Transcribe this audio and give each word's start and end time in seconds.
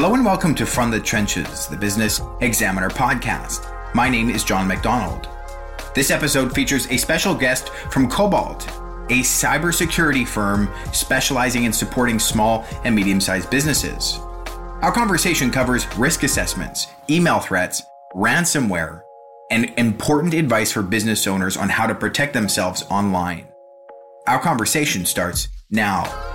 Hello 0.00 0.14
and 0.14 0.24
welcome 0.24 0.54
to 0.54 0.64
From 0.64 0.92
the 0.92 1.00
Trenches, 1.00 1.66
the 1.66 1.76
Business 1.76 2.20
Examiner 2.40 2.88
podcast. 2.88 3.66
My 3.96 4.08
name 4.08 4.30
is 4.30 4.44
John 4.44 4.68
McDonald. 4.68 5.28
This 5.92 6.12
episode 6.12 6.54
features 6.54 6.86
a 6.86 6.96
special 6.96 7.34
guest 7.34 7.70
from 7.70 8.08
Kobalt, 8.08 8.64
a 9.10 9.22
cybersecurity 9.24 10.24
firm 10.24 10.72
specializing 10.92 11.64
in 11.64 11.72
supporting 11.72 12.20
small 12.20 12.64
and 12.84 12.94
medium 12.94 13.20
sized 13.20 13.50
businesses. 13.50 14.20
Our 14.82 14.92
conversation 14.92 15.50
covers 15.50 15.92
risk 15.96 16.22
assessments, 16.22 16.86
email 17.10 17.40
threats, 17.40 17.82
ransomware, 18.14 19.00
and 19.50 19.76
important 19.76 20.32
advice 20.32 20.70
for 20.70 20.84
business 20.84 21.26
owners 21.26 21.56
on 21.56 21.70
how 21.70 21.88
to 21.88 21.94
protect 21.96 22.34
themselves 22.34 22.84
online. 22.88 23.48
Our 24.28 24.38
conversation 24.38 25.04
starts 25.06 25.48
now. 25.72 26.27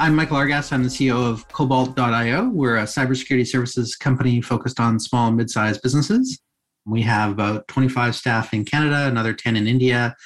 I'm 0.00 0.16
Michael 0.16 0.38
Argast. 0.38 0.72
I'm 0.72 0.82
the 0.82 0.88
CEO 0.88 1.30
of 1.30 1.46
Kobalt.io. 1.48 2.48
We're 2.48 2.78
a 2.78 2.84
cybersecurity 2.84 3.46
services 3.46 3.96
company 3.96 4.40
focused 4.40 4.80
on 4.80 4.98
small 4.98 5.28
and 5.28 5.36
mid 5.36 5.50
sized 5.50 5.82
businesses. 5.82 6.40
We 6.86 7.02
have 7.02 7.32
about 7.32 7.68
25 7.68 8.16
staff 8.16 8.54
in 8.54 8.64
Canada, 8.64 9.08
another 9.08 9.34
10 9.34 9.56
in 9.56 9.66
India, 9.66 10.16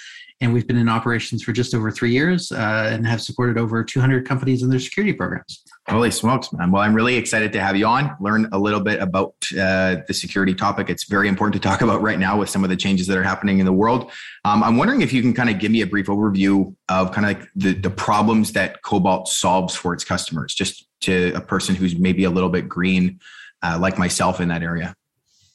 and 0.45 0.53
we've 0.53 0.67
been 0.67 0.77
in 0.77 0.89
operations 0.89 1.43
for 1.43 1.53
just 1.53 1.75
over 1.75 1.91
three 1.91 2.13
years 2.13 2.53
uh, 2.53 2.91
and 2.93 3.07
have 3.07 3.21
supported 3.21 3.59
over 3.59 3.83
200 3.83 4.29
companies 4.29 4.63
in 4.63 4.69
their 4.69 4.79
security 4.79 5.13
programs. 5.13 5.65
Holy 5.89 6.11
smokes, 6.11 6.53
man. 6.53 6.71
Well, 6.71 6.83
I'm 6.83 6.95
really 6.95 7.17
excited 7.17 7.53
to 7.55 7.61
have 7.61 7.77
you 7.77 7.87
on, 7.87 8.15
learn 8.21 8.49
a 8.53 8.59
little 8.59 8.81
bit 8.81 9.01
about 9.01 9.35
uh, 9.53 9.97
the 10.07 10.15
security 10.15 10.55
topic. 10.55 10.91
It's 10.91 11.05
very 11.05 11.29
important 11.29 11.61
to 11.61 11.67
talk 11.69 11.81
about 11.81 12.03
right 12.03 12.19
now 12.19 12.39
with 12.39 12.51
some 12.51 12.63
of 12.63 12.71
the 12.71 12.77
changes 12.77 13.07
that 13.07 13.17
are 13.17 13.23
happening 13.23 13.59
in 13.59 13.67
the 13.67 13.73
world. 13.73 14.11
Um, 14.45 14.63
I'm 14.63 14.77
wondering 14.77 15.01
if 15.01 15.13
you 15.13 15.23
can 15.23 15.33
kind 15.33 15.51
of 15.51 15.59
give 15.59 15.73
me 15.73 15.81
a 15.81 15.87
brief 15.87 16.07
overview 16.07 16.75
of 16.89 17.13
kind 17.13 17.27
of 17.27 17.39
like 17.39 17.49
the, 17.57 17.73
the 17.73 17.91
problems 17.91 18.53
that 18.53 18.83
Kobalt 18.83 19.29
solves 19.29 19.75
for 19.75 19.95
its 19.95 20.05
customers, 20.05 20.55
just 20.55 20.87
to 21.03 21.33
a 21.35 21.41
person 21.41 21.75
who's 21.75 21.97
maybe 21.97 22.25
a 22.25 22.31
little 22.31 22.51
bit 22.51 22.69
green, 22.69 23.21
uh, 23.63 23.79
like 23.81 23.99
myself 23.99 24.41
in 24.41 24.49
that 24.49 24.63
area. 24.63 24.95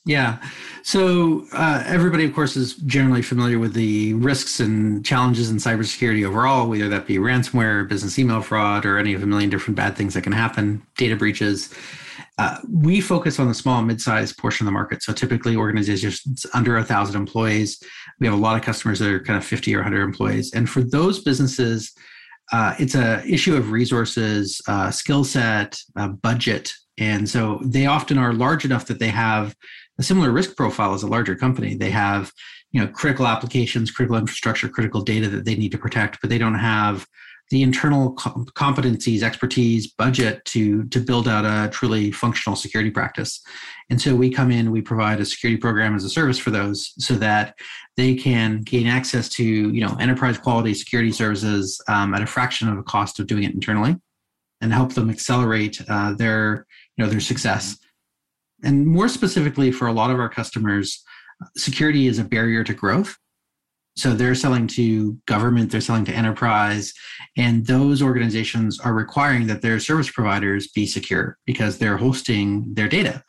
Yeah. 0.06 0.40
So 0.82 1.46
uh, 1.54 1.84
everybody, 1.86 2.26
of 2.26 2.34
course, 2.34 2.56
is 2.56 2.76
generally 2.76 3.22
familiar 3.22 3.60
with 3.60 3.74
the 3.74 4.14
risks 4.16 4.60
and 4.60 5.06
challenges 5.06 5.52
in 5.52 5.58
cybersecurity 5.58 6.26
overall, 6.26 6.68
whether 6.68 6.90
that 6.90 7.06
be 7.06 7.18
ransomware, 7.18 7.88
business 7.88 8.18
email 8.18 8.42
fraud, 8.42 8.86
or 8.86 8.98
any 8.98 9.14
of 9.14 9.22
a 9.22 9.28
million 9.28 9.50
different 9.50 9.76
bad 9.76 9.96
things 9.96 10.14
that 10.14 10.24
can 10.24 10.32
happen, 10.32 10.82
data 10.98 11.16
breaches. 11.16 11.74
Uh, 12.40 12.58
we 12.72 13.02
focus 13.02 13.38
on 13.38 13.50
the 13.50 13.54
small 13.54 13.82
mid-sized 13.82 14.38
portion 14.38 14.66
of 14.66 14.68
the 14.68 14.72
market. 14.72 15.04
So 15.04 15.12
typically 15.12 15.58
organizations 15.58 16.46
under 16.54 16.78
a 16.78 16.84
thousand 16.84 17.18
employees. 17.18 17.84
We 18.22 18.28
have 18.28 18.34
a 18.34 18.40
lot 18.40 18.56
of 18.56 18.64
customers 18.64 19.00
that 19.00 19.12
are 19.12 19.20
kind 19.20 19.38
of 19.38 19.44
50 19.44 19.76
or 19.76 19.80
100 19.80 20.02
employees. 20.02 20.54
And 20.54 20.70
for 20.70 20.82
those 20.82 21.22
businesses, 21.22 21.92
uh, 22.54 22.76
it's 22.80 22.96
a 22.96 23.22
issue 23.28 23.58
of 23.58 23.72
resources, 23.72 24.62
uh, 24.70 24.90
skill 24.90 25.26
set, 25.26 25.78
uh, 25.98 26.08
budget. 26.08 26.72
And 26.98 27.30
so 27.30 27.60
they 27.64 27.86
often 27.86 28.18
are 28.18 28.34
large 28.34 28.66
enough 28.66 28.86
that 28.88 29.00
they 29.00 29.10
have 29.10 29.54
a 30.00 30.04
similar 30.04 30.32
risk 30.32 30.56
profile 30.56 30.94
as 30.94 31.04
a 31.04 31.08
larger 31.08 31.36
company. 31.36 31.76
They 31.76 31.92
have, 31.92 32.32
you 32.72 32.82
know, 32.82 32.88
critical 32.88 33.28
applications, 33.28 33.92
critical 33.92 34.18
infrastructure, 34.18 34.70
critical 34.70 35.02
data 35.02 35.30
that 35.30 35.46
they 35.46 35.56
need 35.56 35.74
to 35.74 35.78
protect, 35.78 36.22
but 36.22 36.30
they 36.30 36.38
don't 36.38 36.56
have 36.56 37.06
the 37.52 37.64
internal 37.64 38.14
competencies, 38.14 39.24
expertise, 39.24 39.88
budget 39.88 40.46
to 40.46 40.84
to 40.86 41.00
build 41.00 41.28
out 41.28 41.46
a 41.46 41.70
truly 41.72 42.12
functional 42.12 42.56
security 42.56 42.92
practice. 42.92 43.42
And 43.90 44.00
so 44.00 44.16
we 44.16 44.30
come 44.30 44.52
in, 44.52 44.72
we 44.72 44.82
provide 44.82 45.20
a 45.20 45.26
security 45.26 45.60
program 45.60 45.96
as 45.96 46.04
a 46.04 46.10
service 46.10 46.38
for 46.38 46.52
those, 46.52 46.94
so 47.00 47.16
that 47.16 47.56
they 47.98 48.14
can 48.14 48.62
gain 48.62 48.88
access 48.88 49.30
to 49.30 49.44
you 49.44 49.82
know 49.82 49.96
enterprise 50.00 50.38
quality 50.38 50.76
security 50.76 51.12
services 51.12 51.82
um, 51.88 52.14
at 52.14 52.22
a 52.22 52.28
fraction 52.28 52.70
of 52.70 52.78
the 52.78 52.84
cost 52.84 53.20
of 53.20 53.26
doing 53.26 53.44
it 53.44 53.54
internally, 53.54 53.96
and 54.62 54.72
help 54.72 54.94
them 54.94 55.10
accelerate 55.10 55.82
uh, 55.90 56.14
their 56.14 56.68
you 56.96 57.04
know 57.04 57.10
their 57.10 57.20
success 57.20 57.78
and 58.64 58.86
more 58.86 59.08
specifically 59.08 59.72
for 59.72 59.88
a 59.88 59.94
lot 59.94 60.12
of 60.12 60.20
our 60.20 60.30
customers 60.30 61.04
security 61.58 62.08
is 62.08 62.20
a 62.20 62.24
barrier 62.24 62.64
to 62.64 62.74
growth. 62.74 63.18
So 63.96 64.14
they're 64.14 64.36
selling 64.36 64.68
to 64.68 65.18
government 65.26 65.72
they're 65.72 65.82
selling 65.82 66.06
to 66.06 66.14
enterprise 66.14 66.94
and 67.38 67.66
those 67.66 68.02
organizations 68.02 68.80
are 68.80 68.94
requiring 68.94 69.48
that 69.48 69.62
their 69.62 69.80
service 69.80 70.10
providers 70.10 70.70
be 70.70 70.86
secure 70.86 71.38
because 71.46 71.78
they're 71.78 71.98
hosting 71.98 72.74
their 72.74 72.88
data. 72.88 73.24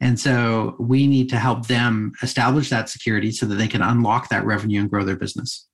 And 0.00 0.18
so 0.18 0.76
we 0.78 1.06
need 1.06 1.28
to 1.30 1.36
help 1.36 1.66
them 1.66 2.12
establish 2.22 2.70
that 2.70 2.88
security 2.88 3.30
so 3.30 3.46
that 3.46 3.56
they 3.56 3.68
can 3.68 3.82
unlock 3.82 4.28
that 4.28 4.44
revenue 4.44 4.80
and 4.80 4.90
grow 4.90 5.04
their 5.04 5.16
business. 5.16 5.68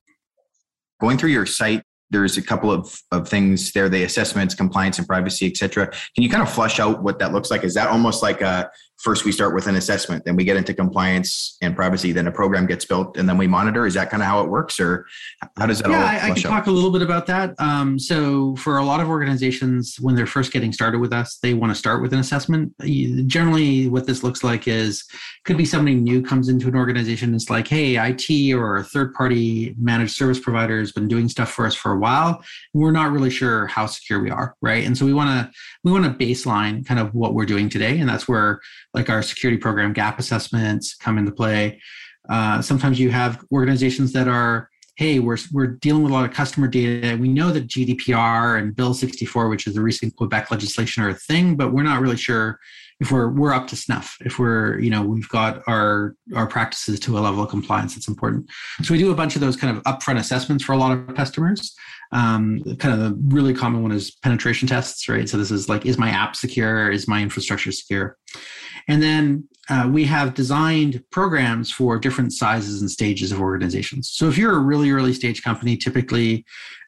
Going 1.00 1.16
through 1.16 1.30
your 1.30 1.46
site 1.46 1.82
there's 2.10 2.36
a 2.36 2.42
couple 2.42 2.70
of, 2.70 3.00
of 3.12 3.26
things 3.26 3.72
there 3.72 3.88
the 3.88 4.04
assessments 4.04 4.54
compliance 4.54 4.98
and 4.98 5.08
privacy 5.08 5.46
etc 5.46 5.86
can 5.86 6.22
you 6.22 6.28
kind 6.28 6.42
of 6.42 6.52
flush 6.52 6.78
out 6.78 7.02
what 7.02 7.18
that 7.18 7.32
looks 7.32 7.50
like? 7.50 7.64
Is 7.64 7.74
that 7.74 7.88
almost 7.88 8.22
like 8.22 8.40
a 8.42 8.70
first 9.04 9.26
we 9.26 9.32
start 9.32 9.54
with 9.54 9.66
an 9.66 9.76
assessment 9.76 10.24
then 10.24 10.34
we 10.34 10.44
get 10.44 10.56
into 10.56 10.72
compliance 10.72 11.58
and 11.60 11.76
privacy 11.76 12.10
then 12.10 12.26
a 12.26 12.32
program 12.32 12.66
gets 12.66 12.86
built 12.86 13.18
and 13.18 13.28
then 13.28 13.36
we 13.36 13.46
monitor. 13.46 13.86
Is 13.86 13.94
that 13.94 14.10
kind 14.10 14.22
of 14.22 14.26
how 14.26 14.42
it 14.42 14.48
works 14.48 14.80
or 14.80 15.06
how 15.58 15.66
does 15.66 15.80
that 15.80 15.90
yeah, 15.90 15.98
all 15.98 16.04
I, 16.04 16.30
I 16.30 16.30
can 16.30 16.42
talk 16.42 16.66
a 16.66 16.70
little 16.70 16.90
bit 16.90 17.02
about 17.02 17.26
that. 17.26 17.54
Um, 17.58 17.98
so 17.98 18.56
for 18.56 18.78
a 18.78 18.84
lot 18.84 19.00
of 19.00 19.08
organizations 19.08 19.96
when 20.00 20.14
they're 20.14 20.26
first 20.26 20.52
getting 20.52 20.72
started 20.72 21.00
with 21.00 21.12
us 21.12 21.38
they 21.42 21.52
want 21.52 21.70
to 21.70 21.74
start 21.74 22.00
with 22.00 22.14
an 22.14 22.18
assessment. 22.18 22.72
Generally 23.26 23.88
what 23.88 24.06
this 24.06 24.22
looks 24.22 24.42
like 24.42 24.66
is 24.66 25.04
could 25.44 25.58
be 25.58 25.66
somebody 25.66 25.96
new 25.96 26.22
comes 26.22 26.48
into 26.48 26.66
an 26.68 26.74
organization 26.74 27.34
it's 27.34 27.50
like 27.50 27.68
hey 27.68 27.96
it 27.96 28.54
or 28.54 28.76
a 28.78 28.84
third 28.84 29.12
party 29.12 29.74
managed 29.78 30.16
service 30.16 30.40
provider 30.40 30.78
has 30.78 30.92
been 30.92 31.08
doing 31.08 31.28
stuff 31.28 31.50
for 31.50 31.66
us 31.66 31.74
for 31.74 31.92
a 31.92 31.98
while. 31.98 32.42
We're 32.72 32.92
not 32.92 33.12
really 33.12 33.30
sure 33.30 33.66
how 33.66 33.86
secure 33.86 34.20
we 34.20 34.30
are 34.30 34.56
right? 34.62 34.84
And 34.84 34.96
so 34.96 35.04
we 35.04 35.12
want 35.12 35.28
to 35.30 35.58
we 35.82 35.92
want 35.92 36.04
to 36.04 36.24
baseline 36.24 36.86
kind 36.86 36.98
of 36.98 37.14
what 37.14 37.34
we're 37.34 37.44
doing 37.44 37.68
today 37.68 37.98
and 37.98 38.08
that's 38.08 38.26
where 38.26 38.60
like 38.94 39.10
our 39.10 39.22
security 39.22 39.58
program 39.58 39.92
gap 39.92 40.18
assessments 40.18 40.94
come 40.94 41.18
into 41.18 41.32
play. 41.32 41.80
Uh, 42.28 42.62
sometimes 42.62 42.98
you 42.98 43.10
have 43.10 43.44
organizations 43.52 44.12
that 44.12 44.28
are, 44.28 44.70
hey, 44.96 45.18
we're, 45.18 45.36
we're 45.52 45.66
dealing 45.66 46.02
with 46.02 46.12
a 46.12 46.14
lot 46.14 46.24
of 46.24 46.32
customer 46.32 46.68
data. 46.68 47.16
We 47.16 47.28
know 47.28 47.50
that 47.50 47.66
GDPR 47.66 48.58
and 48.58 48.74
Bill 48.74 48.94
64, 48.94 49.48
which 49.48 49.66
is 49.66 49.74
the 49.74 49.82
recent 49.82 50.16
Quebec 50.16 50.50
legislation, 50.50 51.02
are 51.02 51.10
a 51.10 51.14
thing, 51.14 51.56
but 51.56 51.72
we're 51.72 51.82
not 51.82 52.00
really 52.00 52.16
sure 52.16 52.60
if 53.00 53.10
we're 53.10 53.28
we're 53.28 53.52
up 53.52 53.66
to 53.66 53.76
snuff 53.76 54.16
if 54.24 54.38
we're 54.38 54.78
you 54.78 54.90
know 54.90 55.02
we've 55.02 55.28
got 55.28 55.62
our 55.66 56.14
our 56.34 56.46
practices 56.46 57.00
to 57.00 57.18
a 57.18 57.20
level 57.20 57.42
of 57.42 57.50
compliance 57.50 57.94
that's 57.94 58.08
important. 58.08 58.48
So 58.82 58.94
we 58.94 58.98
do 58.98 59.10
a 59.10 59.14
bunch 59.14 59.34
of 59.34 59.40
those 59.40 59.56
kind 59.56 59.76
of 59.76 59.82
upfront 59.82 60.18
assessments 60.18 60.64
for 60.64 60.72
a 60.72 60.76
lot 60.76 60.96
of 60.96 61.14
customers. 61.14 61.74
Um, 62.12 62.62
kind 62.78 62.94
of 62.94 63.00
the 63.00 63.18
really 63.34 63.54
common 63.54 63.82
one 63.82 63.90
is 63.90 64.12
penetration 64.22 64.68
tests 64.68 65.08
right? 65.08 65.28
So 65.28 65.36
this 65.36 65.50
is 65.50 65.68
like 65.68 65.84
is 65.86 65.98
my 65.98 66.10
app 66.10 66.36
secure? 66.36 66.90
Is 66.90 67.08
my 67.08 67.20
infrastructure 67.20 67.72
secure 67.72 68.16
and 68.88 69.02
then 69.02 69.48
uh, 69.70 69.88
we 69.90 70.04
have 70.04 70.34
designed 70.34 71.02
programs 71.10 71.70
for 71.70 71.98
different 71.98 72.32
sizes 72.32 72.80
and 72.80 72.90
stages 72.90 73.32
of 73.32 73.40
organizations. 73.40 74.10
So 74.10 74.28
if 74.28 74.36
you're 74.36 74.56
a 74.56 74.60
really 74.60 74.90
early 74.90 75.14
stage 75.14 75.42
company, 75.42 75.76
typically 75.76 76.44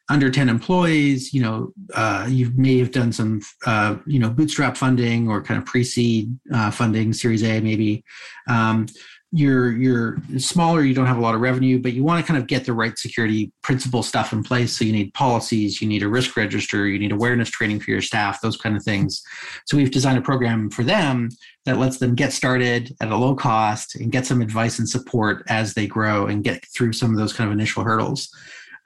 under 0.09 0.29
10 0.29 0.47
employees, 0.47 1.33
you 1.33 1.41
know, 1.41 1.73
uh, 1.93 2.27
you 2.29 2.51
may 2.55 2.77
have 2.77 2.91
done 2.91 3.11
some, 3.11 3.41
uh, 3.65 3.97
you 4.05 4.19
know, 4.19 4.29
bootstrap 4.29 4.77
funding 4.77 5.27
or 5.27 5.41
kind 5.41 5.57
of 5.57 5.65
pre-seed 5.65 6.37
uh, 6.53 6.71
funding, 6.71 7.13
Series 7.13 7.43
A 7.43 7.59
maybe. 7.59 8.03
Um, 8.47 8.85
you're 9.31 9.71
you're 9.73 10.17
smaller 10.37 10.83
you 10.83 10.93
don't 10.93 11.05
have 11.05 11.17
a 11.17 11.21
lot 11.21 11.35
of 11.35 11.41
revenue 11.41 11.81
but 11.81 11.91
you 11.91 12.01
want 12.01 12.23
to 12.23 12.25
kind 12.25 12.41
of 12.41 12.47
get 12.47 12.63
the 12.63 12.71
right 12.71 12.97
security 12.97 13.51
principle 13.61 14.01
stuff 14.01 14.31
in 14.31 14.41
place. 14.41 14.77
So 14.77 14.85
you 14.85 14.93
need 14.93 15.13
policies 15.13 15.81
you 15.81 15.87
need 15.87 16.01
a 16.03 16.07
risk 16.07 16.37
register 16.37 16.87
you 16.87 16.97
need 16.97 17.11
awareness 17.11 17.49
training 17.49 17.81
for 17.81 17.91
your 17.91 18.01
staff 18.01 18.39
those 18.41 18.57
kind 18.57 18.77
of 18.77 18.83
things. 18.83 19.21
So 19.65 19.75
we've 19.75 19.91
designed 19.91 20.17
a 20.17 20.21
program 20.21 20.69
for 20.69 20.83
them 20.83 21.29
that 21.65 21.77
lets 21.77 21.97
them 21.97 22.15
get 22.15 22.31
started 22.31 22.95
at 23.01 23.11
a 23.11 23.17
low 23.17 23.35
cost 23.35 23.95
and 23.95 24.11
get 24.11 24.25
some 24.25 24.41
advice 24.41 24.79
and 24.79 24.87
support 24.87 25.43
as 25.49 25.73
they 25.73 25.87
grow 25.87 26.27
and 26.27 26.43
get 26.43 26.65
through 26.73 26.93
some 26.93 27.11
of 27.11 27.17
those 27.17 27.33
kind 27.33 27.49
of 27.49 27.53
initial 27.53 27.83
hurdles 27.83 28.29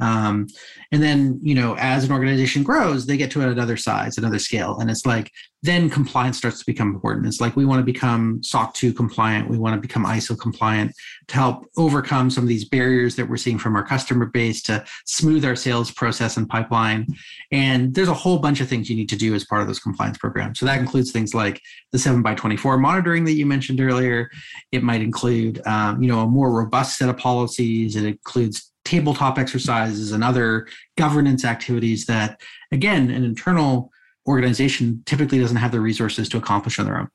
um, 0.02 0.48
and 0.92 1.02
then, 1.02 1.40
you 1.42 1.56
know, 1.56 1.76
as 1.78 2.04
an 2.04 2.12
organization 2.12 2.64
grows, 2.64 3.06
they 3.06 3.16
get 3.16 3.32
to 3.32 3.42
another 3.42 3.78
size, 3.78 4.18
another 4.18 4.40
scale. 4.40 4.78
And 4.80 4.90
it's 4.90 5.06
like, 5.06 5.32
then 5.64 5.92
compliance 5.92 6.40
starts 6.40 6.58
to 6.58 6.66
become 6.66 6.90
important. 6.90 7.28
It's 7.28 7.40
like 7.40 7.56
we 7.56 7.66
want 7.66 7.80
to 7.80 7.86
become 7.86 8.42
SOC 8.42 8.74
2 8.74 8.94
compliant. 8.94 9.48
We 9.48 9.60
want 9.60 9.76
to 9.76 9.82
become 9.82 10.06
ISO 10.06 10.38
compliant 10.38 10.92
to 11.28 11.36
help 11.36 11.66
overcome 11.78 12.32
some 12.32 12.44
of 12.44 12.48
these 12.48 12.68
barriers 12.68 13.16
that 13.16 13.30
we're 13.30 13.38
seeing 13.38 13.60
from 13.60 13.76
our 13.76 13.86
customer 13.86 14.26
base 14.26 14.64
to 14.64 14.84
smooth 15.06 15.46
our 15.46 15.56
sales 15.56 15.92
process 15.92 16.36
and 16.36 16.50
pipeline. 16.50 17.06
And 17.52 17.94
there's 17.94 18.08
a 18.08 18.14
whole 18.14 18.40
bunch 18.40 18.60
of 18.60 18.68
things 18.68 18.90
you 18.90 18.96
need 18.96 19.10
to 19.10 19.16
do 19.16 19.36
as 19.36 19.46
part 19.46 19.62
of 19.62 19.68
those 19.68 19.80
compliance 19.80 20.18
programs. 20.18 20.60
So 20.60 20.66
that 20.66 20.80
includes 20.80 21.12
things 21.12 21.36
like 21.36 21.62
the 21.92 22.00
7 22.00 22.24
by 22.24 22.34
24 22.34 22.80
monitoring 22.80 23.24
that 23.26 23.34
you 23.34 23.46
mentioned 23.46 23.80
earlier. 23.82 24.32
It 24.72 24.82
might 24.82 25.02
include, 25.02 25.62
um, 25.68 26.02
you 26.02 26.10
know, 26.10 26.22
a 26.22 26.28
more 26.28 26.52
robust 26.52 26.98
set 26.98 27.08
of 27.08 27.18
policies. 27.18 27.96
It 27.96 28.04
includes 28.04 28.71
tabletop 28.92 29.40
exercises 29.40 30.12
and 30.12 30.22
other 30.22 30.68
governance 30.98 31.46
activities 31.46 32.06
that, 32.08 32.42
again, 32.74 33.10
an 33.10 33.24
internal 33.24 33.90
organization 34.28 35.02
typically 35.06 35.40
doesn't 35.40 35.58
have 35.58 35.72
the 35.72 35.80
resources 35.80 36.28
to 36.28 36.38
accomplish 36.38 36.78
on 36.78 36.86
their 36.86 36.98
own. 36.98 37.08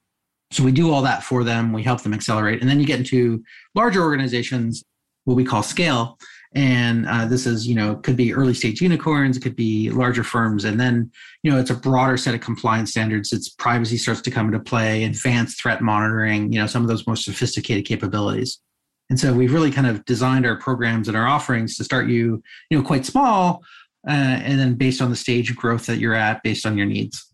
So 0.53 0.65
we 0.65 0.73
do 0.73 0.91
all 0.91 1.03
that 1.03 1.23
for 1.23 1.45
them. 1.45 1.75
We 1.75 1.83
help 1.83 2.01
them 2.03 2.15
accelerate. 2.15 2.63
And 2.63 2.71
then 2.71 2.81
you 2.81 2.87
get 2.87 3.01
into 3.01 3.45
larger 3.75 4.01
organizations, 4.03 4.83
what 5.25 5.37
we 5.37 5.45
call 5.45 5.63
scale. 5.63 6.17
and 6.55 7.07
uh, 7.07 7.27
this 7.27 7.45
is 7.45 7.67
you 7.67 7.75
know 7.75 7.97
could 7.97 8.17
be 8.17 8.33
early 8.33 8.55
stage 8.55 8.81
unicorns 8.81 9.37
it 9.37 9.43
could 9.45 9.57
be 9.57 9.91
larger 9.91 10.25
firms 10.25 10.65
and 10.65 10.79
then 10.81 11.11
you 11.43 11.51
know 11.51 11.59
it's 11.59 11.75
a 11.75 11.75
broader 11.75 12.17
set 12.17 12.37
of 12.37 12.41
compliance 12.41 12.91
standards 12.93 13.33
it's 13.33 13.49
privacy 13.49 13.99
starts 13.99 14.23
to 14.23 14.31
come 14.31 14.47
into 14.47 14.61
play 14.61 15.05
advanced 15.05 15.61
threat 15.61 15.83
monitoring 15.83 16.53
you 16.53 16.59
know 16.61 16.69
some 16.69 16.83
of 16.85 16.89
those 16.89 17.05
more 17.07 17.17
sophisticated 17.17 17.85
capabilities 17.85 18.61
and 19.09 19.19
so 19.21 19.33
we've 19.33 19.53
really 19.53 19.71
kind 19.71 19.87
of 19.87 20.05
designed 20.05 20.47
our 20.47 20.57
programs 20.57 21.09
and 21.09 21.17
our 21.17 21.27
offerings 21.27 21.77
to 21.77 21.85
start 21.85 22.09
you 22.09 22.43
you 22.71 22.79
know 22.79 22.85
quite 22.85 23.05
small 23.07 23.63
uh, 24.09 24.11
and 24.11 24.61
then 24.61 24.75
based 24.75 25.01
on 25.01 25.11
the 25.11 25.17
stage 25.17 25.51
of 25.51 25.57
growth 25.57 25.87
that 25.87 25.99
you're 25.99 26.15
at 26.15 26.43
based 26.43 26.67
on 26.67 26.77
your 26.77 26.87
needs 26.87 27.33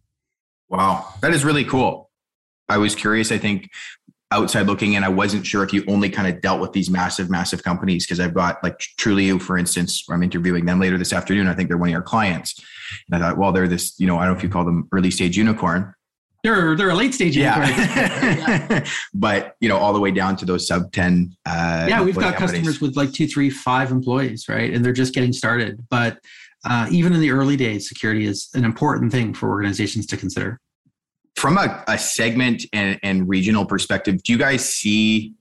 wow 0.68 1.06
that 1.20 1.32
is 1.32 1.44
really 1.44 1.64
cool 1.64 2.10
i 2.68 2.76
was 2.76 2.94
curious 2.94 3.32
i 3.32 3.38
think 3.38 3.68
outside 4.32 4.66
looking 4.66 4.94
in, 4.94 5.04
I 5.04 5.08
wasn't 5.08 5.46
sure 5.46 5.62
if 5.62 5.72
you 5.72 5.84
only 5.86 6.08
kind 6.08 6.34
of 6.34 6.40
dealt 6.40 6.60
with 6.60 6.72
these 6.72 6.90
massive, 6.90 7.28
massive 7.28 7.62
companies 7.62 8.06
because 8.06 8.18
I've 8.18 8.34
got 8.34 8.62
like 8.64 8.78
Trulioo, 8.98 9.40
for 9.40 9.58
instance, 9.58 10.04
I'm 10.10 10.22
interviewing 10.22 10.64
them 10.64 10.80
later 10.80 10.96
this 10.96 11.12
afternoon. 11.12 11.46
I 11.46 11.54
think 11.54 11.68
they're 11.68 11.76
one 11.76 11.90
of 11.90 11.92
your 11.92 12.02
clients. 12.02 12.58
And 13.10 13.22
I 13.22 13.28
thought, 13.28 13.38
well, 13.38 13.52
they're 13.52 13.68
this, 13.68 13.94
you 14.00 14.06
know, 14.06 14.16
I 14.16 14.24
don't 14.24 14.32
know 14.32 14.38
if 14.38 14.42
you 14.42 14.48
call 14.48 14.64
them 14.64 14.88
early 14.90 15.10
stage 15.10 15.36
unicorn. 15.36 15.94
They're 16.42 16.74
they're 16.76 16.90
a 16.90 16.94
late 16.94 17.14
stage. 17.14 17.36
Yeah. 17.36 18.84
but 19.14 19.56
you 19.60 19.68
know, 19.68 19.76
all 19.76 19.92
the 19.92 20.00
way 20.00 20.10
down 20.10 20.36
to 20.36 20.44
those 20.44 20.66
sub 20.66 20.90
10 20.92 21.36
uh 21.46 21.86
Yeah, 21.88 22.02
we've 22.02 22.14
got 22.14 22.34
companies. 22.34 22.66
customers 22.66 22.80
with 22.80 22.96
like 22.96 23.12
two, 23.12 23.28
three, 23.28 23.48
five 23.50 23.92
employees, 23.92 24.48
right? 24.48 24.72
And 24.72 24.84
they're 24.84 24.92
just 24.92 25.14
getting 25.14 25.32
started. 25.32 25.86
But 25.88 26.18
uh, 26.64 26.88
even 26.90 27.12
in 27.12 27.20
the 27.20 27.30
early 27.30 27.56
days, 27.56 27.88
security 27.88 28.24
is 28.24 28.48
an 28.54 28.64
important 28.64 29.12
thing 29.12 29.34
for 29.34 29.48
organizations 29.48 30.06
to 30.06 30.16
consider 30.16 30.60
from 31.36 31.58
a, 31.58 31.82
a 31.88 31.98
segment 31.98 32.64
and, 32.72 32.98
and, 33.02 33.28
regional 33.28 33.64
perspective, 33.64 34.22
do 34.22 34.32
you 34.32 34.38
guys 34.38 34.68
see? 34.68 35.34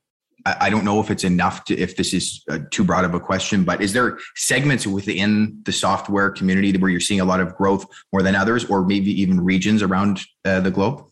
I, 0.45 0.69
don't 0.69 0.85
know 0.85 0.99
if 0.99 1.11
it's 1.11 1.23
enough 1.23 1.65
to, 1.65 1.77
if 1.77 1.95
this 1.95 2.13
is 2.13 2.43
uh, 2.49 2.59
too 2.71 2.83
broad 2.83 3.05
of 3.05 3.13
a 3.13 3.19
question, 3.19 3.63
but 3.63 3.81
is 3.81 3.93
there 3.93 4.17
segments 4.35 4.87
within 4.87 5.59
the 5.63 5.71
software 5.71 6.29
community 6.29 6.75
where 6.77 6.89
you're 6.89 6.99
seeing 6.99 7.19
a 7.19 7.25
lot 7.25 7.39
of 7.39 7.55
growth 7.55 7.85
more 8.11 8.21
than 8.21 8.35
others, 8.35 8.65
or 8.65 8.85
maybe 8.85 9.11
even 9.21 9.39
regions 9.41 9.81
around 9.81 10.21
uh, 10.45 10.59
the 10.59 10.71
globe? 10.71 11.05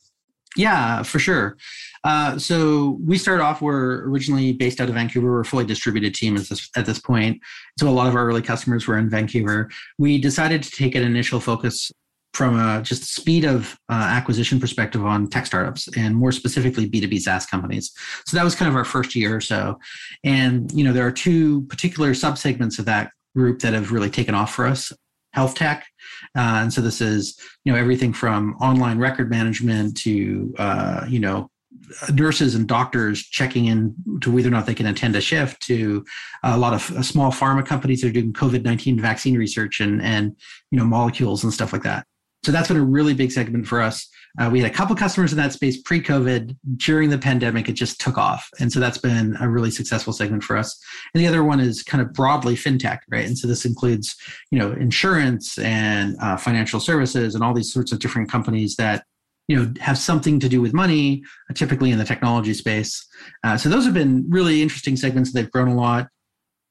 Yeah, 0.55 1.03
for 1.03 1.19
sure. 1.19 1.57
Uh, 2.03 2.39
so 2.39 2.97
we 3.05 3.17
started 3.17 3.43
off. 3.43 3.61
We're 3.61 4.07
originally 4.09 4.53
based 4.53 4.81
out 4.81 4.89
of 4.89 4.95
Vancouver. 4.95 5.31
We're 5.31 5.41
a 5.41 5.45
fully 5.45 5.65
distributed 5.65 6.15
team 6.15 6.35
at 6.37 6.47
this 6.47 6.69
at 6.75 6.85
this 6.85 6.99
point. 6.99 7.41
So 7.77 7.87
a 7.87 7.91
lot 7.91 8.07
of 8.07 8.15
our 8.15 8.25
early 8.25 8.41
customers 8.41 8.87
were 8.87 8.97
in 8.97 9.09
Vancouver. 9.09 9.69
We 9.97 10.17
decided 10.19 10.63
to 10.63 10.71
take 10.71 10.95
an 10.95 11.03
initial 11.03 11.39
focus 11.39 11.91
from 12.33 12.59
a 12.59 12.81
just 12.81 13.13
speed 13.15 13.43
of 13.43 13.77
uh, 13.89 13.93
acquisition 13.93 14.59
perspective 14.59 15.05
on 15.05 15.27
tech 15.27 15.45
startups 15.45 15.89
and 15.97 16.15
more 16.15 16.31
specifically 16.31 16.89
b2b 16.89 17.19
saas 17.19 17.45
companies. 17.45 17.91
So 18.25 18.37
that 18.37 18.43
was 18.43 18.55
kind 18.55 18.69
of 18.69 18.75
our 18.75 18.85
first 18.85 19.15
year 19.15 19.35
or 19.35 19.41
so. 19.41 19.79
And 20.23 20.71
you 20.71 20.83
know 20.83 20.93
there 20.93 21.07
are 21.07 21.11
two 21.11 21.63
particular 21.63 22.11
subsegments 22.11 22.79
of 22.79 22.85
that 22.85 23.11
group 23.35 23.59
that 23.59 23.73
have 23.73 23.91
really 23.91 24.09
taken 24.09 24.35
off 24.35 24.53
for 24.53 24.65
us 24.65 24.91
health 25.33 25.55
tech. 25.55 25.85
Uh, 26.35 26.61
and 26.63 26.73
so 26.73 26.81
this 26.81 27.01
is 27.01 27.39
you 27.63 27.71
know 27.71 27.77
everything 27.77 28.13
from 28.13 28.55
online 28.55 28.97
record 28.97 29.29
management 29.29 29.97
to 29.97 30.53
uh, 30.57 31.05
you 31.07 31.19
know 31.19 31.49
nurses 32.13 32.55
and 32.55 32.67
doctors 32.67 33.21
checking 33.21 33.65
in 33.65 33.95
to 34.21 34.31
whether 34.31 34.47
or 34.47 34.51
not 34.51 34.65
they 34.65 34.73
can 34.73 34.87
attend 34.87 35.15
a 35.15 35.21
shift 35.21 35.61
to 35.61 36.03
a 36.43 36.57
lot 36.57 36.73
of 36.73 36.91
uh, 36.97 37.01
small 37.01 37.31
pharma 37.31 37.65
companies 37.65 38.01
that 38.01 38.09
are 38.09 38.13
doing 38.13 38.33
covid-19 38.33 38.99
vaccine 38.99 39.37
research 39.37 39.79
and 39.79 40.01
and 40.01 40.35
you 40.71 40.77
know 40.77 40.85
molecules 40.85 41.43
and 41.43 41.53
stuff 41.53 41.73
like 41.73 41.83
that 41.83 42.05
so 42.43 42.51
that's 42.51 42.67
been 42.67 42.77
a 42.77 42.83
really 42.83 43.13
big 43.13 43.31
segment 43.31 43.67
for 43.67 43.81
us. 43.81 44.07
Uh, 44.39 44.49
we 44.51 44.61
had 44.61 44.71
a 44.71 44.73
couple 44.73 44.95
customers 44.95 45.31
in 45.31 45.37
that 45.37 45.51
space 45.51 45.81
pre-COVID. 45.81 46.55
During 46.77 47.09
the 47.09 47.17
pandemic, 47.17 47.67
it 47.67 47.73
just 47.73 47.99
took 47.99 48.17
off, 48.17 48.47
and 48.59 48.71
so 48.71 48.79
that's 48.79 48.97
been 48.97 49.35
a 49.41 49.49
really 49.49 49.71
successful 49.71 50.13
segment 50.13 50.43
for 50.43 50.55
us. 50.55 50.79
And 51.13 51.21
the 51.21 51.27
other 51.27 51.43
one 51.43 51.59
is 51.59 51.83
kind 51.83 52.01
of 52.01 52.13
broadly 52.13 52.55
fintech, 52.55 52.99
right? 53.09 53.25
And 53.25 53.37
so 53.37 53.47
this 53.47 53.65
includes, 53.65 54.15
you 54.51 54.59
know, 54.59 54.71
insurance 54.73 55.57
and 55.57 56.15
uh, 56.21 56.37
financial 56.37 56.79
services 56.79 57.35
and 57.35 57.43
all 57.43 57.53
these 57.53 57.73
sorts 57.73 57.91
of 57.91 57.99
different 57.99 58.29
companies 58.29 58.75
that 58.75 59.03
you 59.47 59.55
know 59.55 59.73
have 59.81 59.97
something 59.97 60.39
to 60.39 60.47
do 60.47 60.61
with 60.61 60.73
money, 60.73 61.23
uh, 61.49 61.53
typically 61.53 61.91
in 61.91 61.97
the 61.97 62.05
technology 62.05 62.53
space. 62.53 63.05
Uh, 63.43 63.57
so 63.57 63.67
those 63.67 63.83
have 63.83 63.95
been 63.95 64.29
really 64.29 64.61
interesting 64.61 64.95
segments. 64.95 65.33
They've 65.33 65.51
grown 65.51 65.69
a 65.69 65.75
lot 65.75 66.07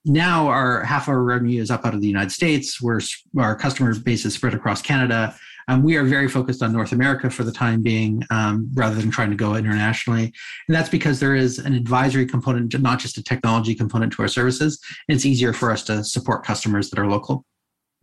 now 0.05 0.49
our 0.49 0.83
half 0.85 1.05
of 1.05 1.11
our 1.11 1.23
revenue 1.23 1.61
is 1.61 1.71
up 1.71 1.85
out 1.85 1.95
of 1.95 2.01
the 2.01 2.07
United 2.07 2.31
States. 2.31 2.81
Where 2.81 3.01
our 3.37 3.57
customer 3.57 3.95
base 3.99 4.25
is 4.25 4.35
spread 4.35 4.55
across 4.55 4.81
Canada, 4.81 5.35
um, 5.69 5.83
we 5.83 5.97
are 5.97 6.03
very 6.03 6.29
focused 6.29 6.63
on 6.63 6.73
North 6.73 6.93
America 6.93 7.29
for 7.29 7.45
the 7.45 7.53
time 7.53 7.83
being, 7.83 8.23
um, 8.31 8.71
rather 8.75 8.97
than 8.97 9.11
trying 9.11 9.31
to 9.31 9.37
go 9.37 9.55
internationally. 9.55 10.33
And 10.67 10.75
that's 10.75 10.89
because 10.89 11.21
there 11.21 11.35
is 11.35 11.59
an 11.59 11.75
advisory 11.75 12.27
component, 12.27 12.79
not 12.81 12.99
just 12.99 13.19
a 13.19 13.23
technology 13.23 13.75
component 13.75 14.15
to 14.15 14.23
our 14.23 14.29
services. 14.29 14.81
It's 15.09 15.27
easier 15.27 15.53
for 15.53 15.71
us 15.71 15.85
to 15.85 16.03
support 16.03 16.45
customers 16.45 16.89
that 16.91 16.99
are 16.99 17.07
local 17.07 17.45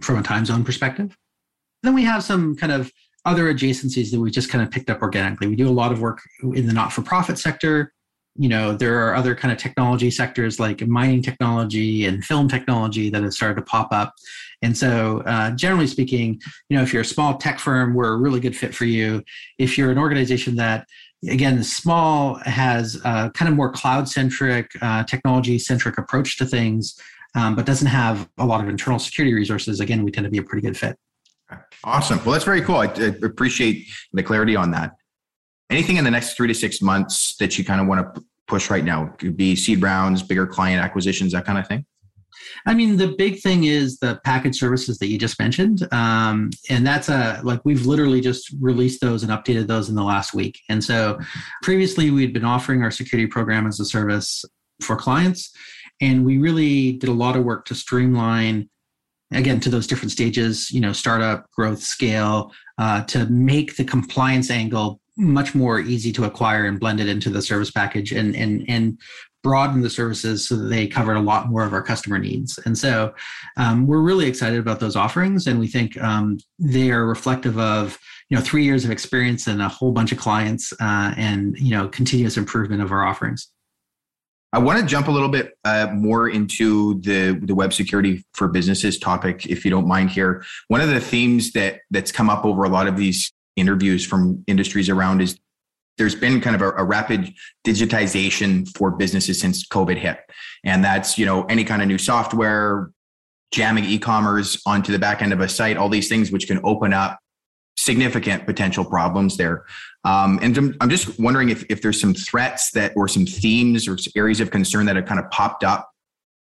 from 0.02 0.20
a 0.20 0.24
time 0.24 0.46
zone 0.46 0.64
perspective. 0.64 1.18
Then 1.82 1.96
we 1.96 2.04
have 2.04 2.24
some 2.24 2.56
kind 2.56 2.72
of 2.72 2.92
other 3.26 3.52
adjacencies 3.52 4.12
that 4.12 4.20
we 4.20 4.30
just 4.30 4.50
kind 4.50 4.64
of 4.64 4.70
picked 4.70 4.92
up 4.92 5.02
organically. 5.02 5.48
We 5.48 5.56
do 5.56 5.68
a 5.68 5.72
lot 5.72 5.92
of 5.92 6.00
work 6.00 6.22
in 6.44 6.68
the 6.68 6.74
not 6.74 6.94
for 6.94 7.02
profit 7.02 7.40
sector 7.40 7.92
you 8.38 8.50
know 8.50 8.76
there 8.76 9.08
are 9.08 9.16
other 9.16 9.34
kind 9.34 9.52
of 9.52 9.58
technology 9.58 10.12
sectors 10.12 10.60
like 10.60 10.86
mining 10.88 11.22
technology 11.22 12.06
and 12.06 12.24
film 12.24 12.48
technology 12.48 13.10
that 13.10 13.24
have 13.24 13.34
started 13.34 13.56
to 13.56 13.62
pop 13.62 13.88
up 13.92 14.14
and 14.66 14.76
so 14.76 15.22
uh, 15.28 15.52
generally 15.52 15.86
speaking 15.86 16.42
you 16.70 16.76
know 16.76 16.82
if 16.82 16.92
you're 16.92 17.04
a 17.04 17.06
small 17.06 17.38
tech 17.38 17.60
firm 17.60 17.94
we're 17.94 18.14
a 18.14 18.18
really 18.18 18.40
good 18.40 18.56
fit 18.56 18.74
for 18.74 18.86
you. 18.86 19.24
If 19.60 19.78
you're 19.78 19.92
an 19.92 20.00
organization 20.00 20.56
that 20.56 20.88
again 21.30 21.64
small 21.64 22.36
has 22.46 23.00
kind 23.04 23.48
of 23.48 23.54
more 23.54 23.72
cloud 23.72 24.10
centric 24.10 24.72
uh, 24.82 25.04
technology 25.04 25.60
centric 25.60 25.98
approach 25.98 26.38
to 26.38 26.46
things 26.46 27.00
um, 27.36 27.56
but 27.56 27.66
doesn't 27.66 27.88
have 27.88 28.28
a 28.40 28.46
lot 28.46 28.62
of 28.64 28.70
internal 28.70 29.00
security 29.00 29.34
resources 29.34 29.80
again 29.80 30.04
we 30.04 30.12
tend 30.12 30.26
to 30.26 30.32
be 30.32 30.40
a 30.40 30.44
pretty 30.44 30.66
good 30.66 30.78
fit. 30.78 30.98
Awesome. 31.84 32.18
Well 32.26 32.32
that's 32.32 32.46
very 32.46 32.62
cool. 32.62 32.78
I, 32.78 32.88
I 32.88 33.14
appreciate 33.24 33.88
the 34.14 34.24
clarity 34.24 34.56
on 34.56 34.72
that. 34.72 34.94
Anything 35.70 35.98
in 35.98 36.04
the 36.04 36.12
next 36.12 36.36
three 36.36 36.48
to 36.48 36.56
six 36.56 36.82
months 36.82 37.36
that 37.38 37.58
you 37.58 37.64
kind 37.64 37.80
of 37.82 37.88
want 37.88 38.16
to 38.16 38.24
push 38.48 38.70
right 38.70 38.84
now? 38.84 39.08
Could 39.18 39.38
be 39.38 39.56
seed 39.56 39.82
rounds, 39.82 40.24
bigger 40.24 40.48
client 40.48 40.84
acquisitions, 40.84 41.34
that 41.34 41.46
kind 41.46 41.58
of 41.60 41.68
thing. 41.68 41.86
I 42.65 42.74
mean, 42.74 42.97
the 42.97 43.15
big 43.18 43.42
thing 43.42 43.65
is 43.65 44.00
the 44.00 44.19
package 44.24 44.57
services 44.59 44.97
that 45.00 45.07
you 45.07 45.18
just 45.18 45.39
mentioned, 45.39 45.88
um, 45.94 46.51
and 46.69 46.86
that's 46.86 47.09
a 47.09 47.42
like 47.44 47.62
we've 47.65 47.86
literally 47.86 48.21
just 48.21 48.53
released 48.59 49.01
those 49.01 49.24
and 49.24 49.31
updated 49.31 49.68
those 49.68 49.89
in 49.89 49.95
the 49.95 50.03
last 50.03 50.33
week. 50.33 50.59
And 50.69 50.83
so, 50.83 51.19
previously 51.64 52.11
we'd 52.11 52.33
been 52.33 52.45
offering 52.45 52.81
our 52.81 52.92
security 52.92 53.28
program 53.28 53.68
as 53.68 53.80
a 53.80 53.85
service 53.85 54.44
for 54.81 54.95
clients, 54.95 55.52
and 56.02 56.25
we 56.25 56.37
really 56.37 56.94
did 56.94 57.09
a 57.09 57.14
lot 57.14 57.35
of 57.35 57.44
work 57.44 57.66
to 57.66 57.75
streamline 57.75 58.69
again 59.31 59.59
to 59.59 59.69
those 59.69 59.87
different 59.87 60.11
stages 60.11 60.69
you 60.71 60.80
know 60.80 60.94
startup 60.94 61.49
growth 61.52 61.81
scale 61.81 62.52
uh, 62.78 63.02
to 63.04 63.25
make 63.28 63.75
the 63.75 63.83
compliance 63.83 64.52
angle 64.52 64.99
much 65.18 65.56
more 65.56 65.80
easy 65.80 66.11
to 66.11 66.25
acquire 66.25 66.66
and 66.66 66.80
blend 66.80 66.99
it 66.99 67.07
into 67.07 67.30
the 67.30 67.42
service 67.42 67.71
package 67.71 68.11
and 68.11 68.35
and 68.35 68.66
and 68.68 68.99
broaden 69.45 69.81
the 69.81 69.90
services 69.92 70.47
so 70.47 70.56
that 70.56 70.69
they 70.69 70.87
covered 70.87 71.18
a 71.18 71.21
lot 71.21 71.49
more 71.49 71.64
of 71.64 71.71
our 71.71 71.83
customer 71.83 72.18
needs. 72.18 72.57
And 72.66 72.75
so 72.75 73.14
um, 73.57 73.85
we're 73.85 74.02
really 74.02 74.25
excited 74.28 74.57
about 74.57 74.80
those 74.80 74.95
offerings, 74.95 75.45
and 75.45 75.59
we 75.59 75.68
think 75.68 76.02
um, 76.02 76.40
they 76.57 76.90
are 76.90 77.06
reflective 77.06 77.59
of 77.59 77.99
you 78.30 78.35
know 78.35 78.42
three 78.42 78.64
years 78.64 78.85
of 78.85 78.90
experience 78.90 79.45
and 79.45 79.61
a 79.61 79.69
whole 79.69 79.92
bunch 79.92 80.11
of 80.11 80.18
clients 80.18 80.73
uh, 80.81 81.14
and 81.16 81.56
you 81.59 81.69
know 81.69 81.87
continuous 81.87 82.37
improvement 82.37 82.81
of 82.81 82.92
our 82.92 83.06
offerings. 83.06 83.52
I 84.52 84.57
want 84.57 84.80
to 84.80 84.85
jump 84.85 85.09
a 85.09 85.11
little 85.11 85.30
bit 85.30 85.54
uh, 85.64 85.90
more 85.94 86.28
into 86.28 86.99
the 87.02 87.40
the 87.44 87.54
web 87.54 87.71
security 87.71 88.25
for 88.33 88.47
businesses 88.47 88.97
topic, 88.97 89.45
if 89.45 89.64
you 89.64 89.69
don't 89.69 89.87
mind. 89.87 90.09
Here, 90.09 90.44
one 90.69 90.81
of 90.81 90.90
the 90.90 90.99
themes 90.99 91.52
that 91.52 91.81
that's 91.92 92.11
come 92.11 92.31
up 92.31 92.45
over 92.45 92.64
a 92.64 92.69
lot 92.69 92.87
of 92.87 92.97
these 92.97 93.31
interviews 93.56 94.04
from 94.04 94.44
industries 94.47 94.90
around 94.90 95.21
is 95.21 95.37
there's 95.97 96.16
been 96.16 96.42
kind 96.42 96.56
of 96.56 96.61
a, 96.61 96.71
a, 96.71 96.83
rapid 96.83 97.33
digitization 97.66 98.68
for 98.75 98.92
businesses 98.92 99.40
since 99.40 99.66
COVID 99.68 99.97
hit. 99.97 100.19
And 100.64 100.83
that's, 100.83 101.18
you 101.18 101.25
know, 101.25 101.44
any 101.45 101.64
kind 101.64 101.81
of 101.81 101.87
new 101.87 101.97
software, 101.97 102.92
jamming 103.54 103.85
e-commerce 103.85 104.61
onto 104.66 104.92
the 104.92 104.99
back 104.99 105.21
end 105.21 105.31
of 105.31 105.40
a 105.40 105.47
site, 105.47 105.78
all 105.78 105.90
these 105.90 106.09
things 106.09 106.31
which 106.31 106.47
can 106.47 106.59
open 106.64 106.94
up 106.94 107.19
significant 107.78 108.45
potential 108.45 108.83
problems 108.83 109.37
there. 109.37 109.66
Um, 110.04 110.40
and 110.42 110.57
I'm, 110.57 110.75
I'm 110.81 110.90
just 110.90 111.19
wondering 111.19 111.49
if, 111.49 111.64
if 111.69 111.81
there's 111.81 111.99
some 111.99 112.14
threats 112.14 112.71
that 112.71 112.94
or 112.95 113.07
some 113.07 113.25
themes 113.25 113.87
or 113.87 113.97
areas 114.16 114.40
of 114.40 114.52
concern 114.52 114.85
that 114.85 114.95
have 114.95 115.06
kind 115.06 115.19
of 115.19 115.30
popped 115.31 115.64
up 115.64 115.90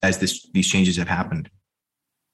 as 0.04 0.20
this 0.20 0.48
these 0.54 0.68
changes 0.68 0.98
have 0.98 1.08
happened. 1.08 1.50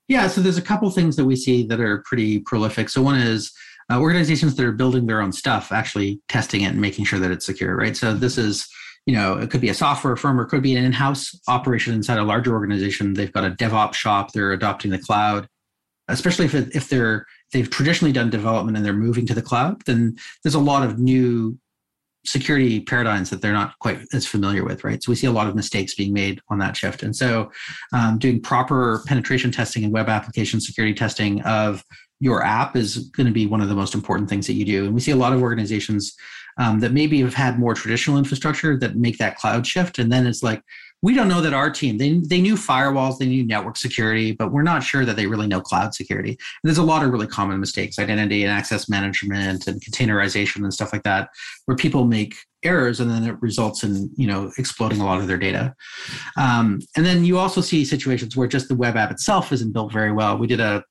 Yeah, 0.07 0.27
so 0.27 0.41
there's 0.41 0.57
a 0.57 0.61
couple 0.61 0.89
things 0.91 1.15
that 1.15 1.25
we 1.25 1.35
see 1.35 1.63
that 1.67 1.79
are 1.79 2.03
pretty 2.05 2.39
prolific. 2.39 2.89
So 2.89 3.01
one 3.01 3.19
is 3.19 3.51
uh, 3.89 3.99
organizations 3.99 4.55
that 4.55 4.65
are 4.65 4.71
building 4.71 5.05
their 5.05 5.21
own 5.21 5.31
stuff 5.31 5.71
actually 5.71 6.21
testing 6.27 6.61
it 6.61 6.71
and 6.71 6.81
making 6.81 7.05
sure 7.05 7.19
that 7.19 7.31
it's 7.31 7.45
secure 7.45 7.75
right 7.75 7.95
so 7.95 8.13
this 8.13 8.37
is 8.37 8.67
you 9.05 9.15
know 9.15 9.37
it 9.37 9.49
could 9.49 9.61
be 9.61 9.69
a 9.69 9.73
software 9.73 10.15
firm 10.15 10.39
or 10.39 10.43
it 10.43 10.47
could 10.47 10.61
be 10.61 10.75
an 10.75 10.83
in-house 10.83 11.37
operation 11.47 11.93
inside 11.93 12.17
a 12.17 12.23
larger 12.23 12.53
organization 12.53 13.13
they've 13.13 13.33
got 13.33 13.45
a 13.45 13.51
devops 13.51 13.95
shop 13.95 14.31
they're 14.31 14.51
adopting 14.51 14.91
the 14.91 14.99
cloud 14.99 15.47
especially 16.07 16.45
if, 16.45 16.53
if 16.53 16.89
they're 16.89 17.25
they've 17.53 17.69
traditionally 17.69 18.11
done 18.11 18.29
development 18.29 18.75
and 18.75 18.85
they're 18.85 18.93
moving 18.93 19.25
to 19.25 19.33
the 19.33 19.41
cloud 19.41 19.81
then 19.85 20.15
there's 20.43 20.55
a 20.55 20.59
lot 20.59 20.83
of 20.83 20.99
new 20.99 21.57
security 22.25 22.79
paradigms 22.79 23.29
that 23.29 23.41
they're 23.41 23.53
not 23.53 23.77
quite 23.79 23.99
as 24.13 24.27
familiar 24.27 24.63
with, 24.63 24.83
right? 24.83 25.01
So 25.01 25.11
we 25.11 25.15
see 25.15 25.27
a 25.27 25.31
lot 25.31 25.47
of 25.47 25.55
mistakes 25.55 25.95
being 25.95 26.13
made 26.13 26.39
on 26.49 26.59
that 26.59 26.77
shift. 26.77 27.03
And 27.03 27.15
so 27.15 27.51
um, 27.93 28.19
doing 28.19 28.41
proper 28.41 29.03
penetration 29.07 29.51
testing 29.51 29.83
and 29.83 29.93
web 29.93 30.07
application 30.07 30.61
security 30.61 30.93
testing 30.93 31.41
of 31.41 31.83
your 32.21 32.43
app 32.43 32.77
is 32.77 33.09
going 33.09 33.27
to 33.27 33.33
be 33.33 33.47
one 33.47 33.59
of 33.59 33.67
the 33.67 33.75
most 33.75 33.93
important 33.93 34.29
things 34.29 34.47
that 34.47 34.53
you 34.53 34.63
do. 34.63 34.85
And 34.85 34.93
we 34.93 35.01
see 35.01 35.11
a 35.11 35.15
lot 35.15 35.33
of 35.33 35.41
organizations 35.41 36.15
um, 36.57 36.79
that 36.79 36.93
maybe 36.93 37.19
have 37.21 37.33
had 37.33 37.59
more 37.59 37.73
traditional 37.73 38.17
infrastructure 38.17 38.77
that 38.77 38.95
make 38.95 39.17
that 39.17 39.37
cloud 39.37 39.65
shift. 39.65 39.97
And 39.97 40.11
then 40.11 40.27
it's 40.27 40.43
like, 40.43 40.61
we 41.01 41.15
don't 41.15 41.27
know 41.27 41.41
that 41.41 41.53
our 41.53 41.69
team 41.69 41.97
they, 41.97 42.19
they 42.19 42.39
knew 42.39 42.55
firewalls 42.55 43.17
they 43.17 43.25
knew 43.25 43.45
network 43.45 43.77
security 43.77 44.31
but 44.31 44.51
we're 44.51 44.61
not 44.61 44.83
sure 44.83 45.05
that 45.05 45.15
they 45.15 45.25
really 45.25 45.47
know 45.47 45.59
cloud 45.59 45.93
security 45.93 46.29
and 46.29 46.37
there's 46.63 46.77
a 46.77 46.83
lot 46.83 47.03
of 47.03 47.11
really 47.11 47.27
common 47.27 47.59
mistakes 47.59 47.99
identity 47.99 48.43
and 48.43 48.51
access 48.51 48.87
management 48.87 49.67
and 49.67 49.81
containerization 49.81 50.57
and 50.57 50.73
stuff 50.73 50.93
like 50.93 51.03
that 51.03 51.29
where 51.65 51.75
people 51.75 52.05
make 52.05 52.35
errors 52.63 52.99
and 52.99 53.09
then 53.09 53.23
it 53.23 53.41
results 53.41 53.83
in 53.83 54.09
you 54.15 54.27
know 54.27 54.51
exploding 54.57 55.01
a 55.01 55.05
lot 55.05 55.19
of 55.19 55.27
their 55.27 55.37
data 55.37 55.73
um, 56.37 56.79
and 56.95 57.05
then 57.05 57.25
you 57.25 57.37
also 57.37 57.61
see 57.61 57.83
situations 57.83 58.37
where 58.37 58.47
just 58.47 58.67
the 58.67 58.75
web 58.75 58.95
app 58.95 59.11
itself 59.11 59.51
isn't 59.51 59.73
built 59.73 59.91
very 59.91 60.11
well 60.11 60.37
we 60.37 60.47
did 60.47 60.59
a 60.59 60.83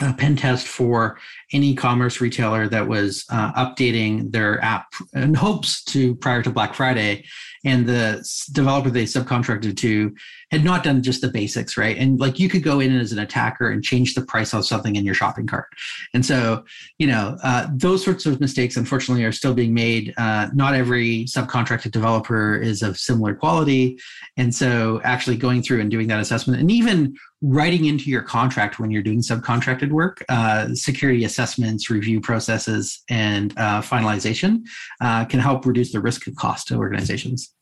a 0.00 0.12
pen 0.12 0.36
test 0.36 0.66
for 0.66 1.18
an 1.52 1.62
e-commerce 1.62 2.20
retailer 2.20 2.68
that 2.68 2.86
was 2.86 3.24
uh, 3.30 3.52
updating 3.52 4.30
their 4.32 4.62
app 4.62 4.92
in 5.14 5.34
hopes 5.34 5.82
to 5.84 6.14
prior 6.16 6.42
to 6.42 6.50
Black 6.50 6.74
Friday, 6.74 7.24
and 7.64 7.86
the 7.86 8.26
developer 8.52 8.90
they 8.90 9.04
subcontracted 9.04 9.76
to 9.76 10.14
had 10.50 10.64
not 10.64 10.82
done 10.82 11.02
just 11.02 11.20
the 11.20 11.28
basics 11.28 11.76
right. 11.76 11.96
And 11.96 12.18
like 12.18 12.38
you 12.38 12.48
could 12.48 12.62
go 12.62 12.80
in 12.80 12.96
as 12.96 13.12
an 13.12 13.18
attacker 13.18 13.70
and 13.70 13.82
change 13.82 14.14
the 14.14 14.22
price 14.22 14.52
of 14.52 14.66
something 14.66 14.96
in 14.96 15.04
your 15.04 15.14
shopping 15.14 15.46
cart, 15.46 15.68
and 16.14 16.24
so 16.24 16.64
you 16.98 17.06
know 17.06 17.36
uh, 17.42 17.68
those 17.72 18.04
sorts 18.04 18.26
of 18.26 18.40
mistakes 18.40 18.76
unfortunately 18.76 19.24
are 19.24 19.32
still 19.32 19.54
being 19.54 19.74
made. 19.74 20.12
Uh, 20.16 20.48
not 20.54 20.74
every 20.74 21.24
subcontracted 21.24 21.92
developer 21.92 22.56
is 22.56 22.82
of 22.82 22.96
similar 22.98 23.34
quality, 23.34 23.98
and 24.36 24.54
so 24.54 25.00
actually 25.04 25.36
going 25.36 25.62
through 25.62 25.80
and 25.80 25.90
doing 25.90 26.08
that 26.08 26.20
assessment 26.20 26.60
and 26.60 26.70
even 26.70 27.14
writing 27.42 27.86
into 27.86 28.10
your 28.10 28.22
contract 28.22 28.78
when 28.78 28.90
you're 28.90 29.02
doing 29.02 29.20
subcontracted 29.20 29.90
work, 29.90 30.22
uh, 30.28 30.68
security 30.74 31.24
assessments, 31.24 31.88
review 31.88 32.20
processes, 32.20 33.02
and 33.08 33.54
uh, 33.56 33.80
finalization 33.80 34.62
uh, 35.00 35.24
can 35.24 35.40
help 35.40 35.64
reduce 35.64 35.92
the 35.92 36.00
risk 36.00 36.26
and 36.26 36.36
cost 36.36 36.68
to 36.68 36.76
organizations. 36.76 37.54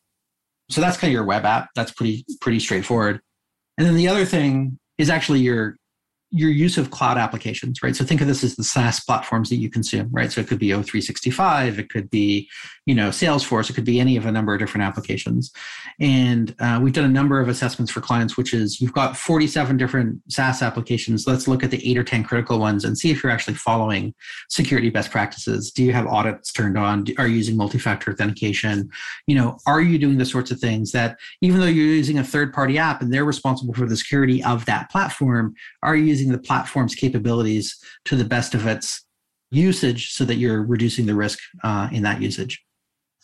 So 0.69 0.81
that's 0.81 0.97
kind 0.97 1.09
of 1.09 1.13
your 1.13 1.25
web 1.25 1.45
app. 1.45 1.69
That's 1.75 1.91
pretty 1.91 2.25
pretty 2.41 2.59
straightforward. 2.59 3.21
And 3.77 3.87
then 3.87 3.95
the 3.95 4.07
other 4.07 4.25
thing 4.25 4.77
is 4.97 5.09
actually 5.09 5.39
your 5.39 5.77
your 6.31 6.51
use 6.51 6.77
of 6.77 6.91
cloud 6.91 7.17
applications, 7.17 7.81
right? 7.81 7.95
So 7.95 8.05
think 8.05 8.21
of 8.21 8.27
this 8.27 8.43
as 8.43 8.55
the 8.55 8.63
SaaS 8.63 8.99
platforms 8.99 9.49
that 9.49 9.55
you 9.55 9.69
consume, 9.69 10.09
right? 10.11 10.31
So 10.31 10.41
it 10.41 10.47
could 10.47 10.59
be 10.59 10.69
O365, 10.69 11.79
it 11.79 11.89
could 11.89 12.09
be, 12.11 12.47
you 12.85 12.93
know, 12.93 13.09
Salesforce, 13.09 13.69
it 13.69 13.73
could 13.73 13.85
be 13.85 13.99
any 13.99 14.15
of 14.15 14.27
a 14.27 14.31
number 14.31 14.53
of 14.53 14.59
different 14.59 14.85
applications. 14.85 15.51
And 15.99 16.55
uh, 16.59 16.79
we've 16.81 16.93
done 16.93 17.05
a 17.05 17.09
number 17.09 17.39
of 17.39 17.49
assessments 17.49 17.91
for 17.91 18.01
clients, 18.01 18.37
which 18.37 18.53
is 18.53 18.79
you've 18.79 18.93
got 18.93 19.17
47 19.17 19.77
different 19.77 20.21
SaaS 20.29 20.61
applications. 20.61 21.25
Let's 21.25 21.47
look 21.47 21.63
at 21.63 21.71
the 21.71 21.89
eight 21.89 21.97
or 21.97 22.03
10 22.03 22.23
critical 22.23 22.59
ones 22.59 22.85
and 22.85 22.95
see 22.95 23.09
if 23.09 23.23
you're 23.23 23.31
actually 23.31 23.55
following 23.55 24.13
security 24.49 24.91
best 24.91 25.09
practices. 25.09 25.71
Do 25.71 25.83
you 25.83 25.93
have 25.93 26.05
audits 26.05 26.51
turned 26.51 26.77
on? 26.77 27.05
Are 27.17 27.27
you 27.27 27.37
using 27.37 27.57
multi-factor 27.57 28.11
authentication? 28.11 28.89
You 29.25 29.35
know, 29.35 29.57
are 29.65 29.81
you 29.81 29.97
doing 29.97 30.19
the 30.19 30.25
sorts 30.25 30.51
of 30.51 30.59
things 30.59 30.91
that 30.91 31.17
even 31.41 31.59
though 31.59 31.65
you're 31.65 31.85
using 31.85 32.19
a 32.19 32.23
third-party 32.23 32.77
app 32.77 33.01
and 33.01 33.11
they're 33.11 33.25
responsible 33.25 33.73
for 33.73 33.87
the 33.87 33.97
security 33.97 34.43
of 34.43 34.65
that 34.65 34.91
platform, 34.91 35.55
are 35.81 35.95
you 35.95 36.18
using 36.19 36.31
the 36.31 36.39
platform's 36.39 36.95
capabilities 36.95 37.77
to 38.05 38.15
the 38.15 38.25
best 38.25 38.53
of 38.53 38.67
its 38.67 39.05
usage 39.51 40.11
so 40.11 40.25
that 40.25 40.35
you're 40.35 40.63
reducing 40.63 41.05
the 41.05 41.15
risk 41.15 41.39
uh, 41.63 41.89
in 41.91 42.03
that 42.03 42.21
usage. 42.21 42.63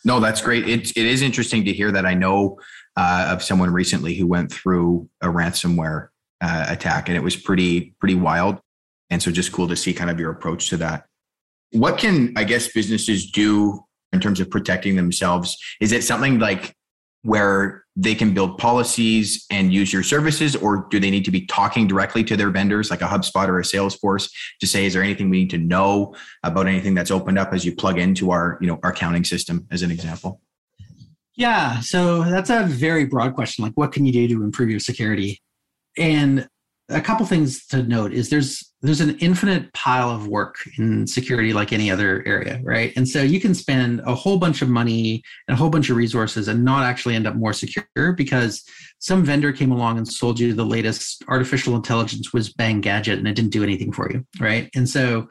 No, 0.04 0.20
that's 0.20 0.40
great. 0.40 0.68
It, 0.68 0.90
it 0.96 1.06
is 1.06 1.22
interesting 1.22 1.64
to 1.64 1.72
hear 1.72 1.90
that. 1.92 2.06
I 2.06 2.14
know 2.14 2.58
uh, 2.96 3.28
of 3.30 3.42
someone 3.42 3.72
recently 3.72 4.14
who 4.14 4.26
went 4.26 4.52
through 4.52 5.08
a 5.20 5.26
ransomware 5.26 6.08
uh, 6.40 6.66
attack, 6.68 7.08
and 7.08 7.16
it 7.16 7.22
was 7.22 7.36
pretty 7.36 7.94
pretty 7.98 8.14
wild. 8.14 8.60
And 9.10 9.22
so, 9.22 9.30
just 9.30 9.52
cool 9.52 9.68
to 9.68 9.76
see 9.76 9.92
kind 9.92 10.10
of 10.10 10.20
your 10.20 10.30
approach 10.30 10.68
to 10.70 10.76
that. 10.78 11.06
What 11.72 11.98
can 11.98 12.32
I 12.36 12.44
guess 12.44 12.72
businesses 12.72 13.30
do 13.30 13.80
in 14.12 14.20
terms 14.20 14.40
of 14.40 14.50
protecting 14.50 14.96
themselves? 14.96 15.56
Is 15.80 15.92
it 15.92 16.04
something 16.04 16.38
like 16.38 16.74
where 17.22 17.84
they 17.96 18.14
can 18.14 18.34
build 18.34 18.58
policies 18.58 19.46
and 19.50 19.72
use 19.72 19.92
your 19.92 20.02
services 20.02 20.54
or 20.54 20.86
do 20.90 21.00
they 21.00 21.10
need 21.10 21.24
to 21.24 21.30
be 21.30 21.46
talking 21.46 21.86
directly 21.86 22.22
to 22.22 22.36
their 22.36 22.50
vendors 22.50 22.90
like 22.90 23.00
a 23.00 23.06
hubspot 23.06 23.48
or 23.48 23.58
a 23.58 23.62
salesforce 23.62 24.30
to 24.60 24.66
say 24.66 24.84
is 24.84 24.92
there 24.92 25.02
anything 25.02 25.30
we 25.30 25.40
need 25.40 25.50
to 25.50 25.58
know 25.58 26.14
about 26.42 26.66
anything 26.66 26.94
that's 26.94 27.10
opened 27.10 27.38
up 27.38 27.54
as 27.54 27.64
you 27.64 27.74
plug 27.74 27.98
into 27.98 28.30
our 28.30 28.58
you 28.60 28.66
know 28.66 28.78
our 28.82 28.90
accounting 28.90 29.24
system 29.24 29.66
as 29.70 29.82
an 29.82 29.90
example? 29.90 30.40
Yeah 31.36 31.80
so 31.80 32.22
that's 32.24 32.50
a 32.50 32.64
very 32.64 33.06
broad 33.06 33.34
question 33.34 33.64
like 33.64 33.74
what 33.74 33.92
can 33.92 34.04
you 34.04 34.12
do 34.12 34.28
to 34.28 34.44
improve 34.44 34.70
your 34.70 34.80
security? 34.80 35.42
And 35.98 36.48
a 36.88 37.00
couple 37.00 37.26
things 37.26 37.66
to 37.66 37.82
note 37.82 38.12
is 38.12 38.30
there's 38.30 38.72
there's 38.86 39.00
an 39.00 39.16
infinite 39.18 39.72
pile 39.72 40.10
of 40.10 40.28
work 40.28 40.56
in 40.78 41.06
security 41.06 41.52
like 41.52 41.72
any 41.72 41.90
other 41.90 42.22
area 42.26 42.60
right? 42.62 42.92
And 42.96 43.08
so 43.08 43.22
you 43.22 43.40
can 43.40 43.54
spend 43.54 44.00
a 44.04 44.14
whole 44.14 44.38
bunch 44.38 44.62
of 44.62 44.68
money 44.68 45.22
and 45.48 45.54
a 45.54 45.58
whole 45.58 45.70
bunch 45.70 45.90
of 45.90 45.96
resources 45.96 46.48
and 46.48 46.64
not 46.64 46.84
actually 46.84 47.14
end 47.14 47.26
up 47.26 47.36
more 47.36 47.52
secure 47.52 48.12
because 48.16 48.64
some 48.98 49.24
vendor 49.24 49.52
came 49.52 49.72
along 49.72 49.98
and 49.98 50.06
sold 50.06 50.38
you 50.38 50.52
the 50.52 50.64
latest 50.64 51.24
artificial 51.28 51.74
intelligence 51.74 52.32
whiz 52.32 52.52
bang 52.52 52.80
gadget 52.80 53.18
and 53.18 53.26
it 53.26 53.34
didn't 53.34 53.52
do 53.52 53.62
anything 53.62 53.92
for 53.92 54.10
you 54.12 54.24
right? 54.40 54.70
And 54.74 54.88
so 54.88 55.28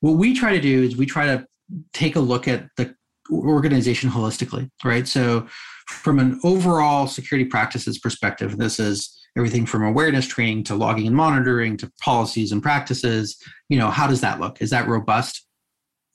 what 0.00 0.12
we 0.12 0.34
try 0.34 0.52
to 0.52 0.60
do 0.60 0.82
is 0.82 0.96
we 0.96 1.06
try 1.06 1.26
to 1.26 1.46
take 1.92 2.16
a 2.16 2.20
look 2.20 2.46
at 2.46 2.68
the 2.76 2.94
organization 3.30 4.10
holistically 4.10 4.70
right? 4.84 5.08
So 5.08 5.46
from 5.86 6.18
an 6.18 6.40
overall 6.44 7.06
security 7.06 7.48
practices 7.48 7.98
perspective 7.98 8.56
this 8.56 8.78
is 8.78 9.23
everything 9.36 9.66
from 9.66 9.82
awareness 9.82 10.26
training 10.26 10.64
to 10.64 10.74
logging 10.74 11.06
and 11.06 11.16
monitoring 11.16 11.76
to 11.78 11.90
policies 12.00 12.52
and 12.52 12.62
practices. 12.62 13.36
You 13.68 13.78
know 13.78 13.90
how 13.90 14.06
does 14.06 14.20
that 14.20 14.40
look? 14.40 14.60
Is 14.62 14.70
that 14.70 14.88
robust? 14.88 15.46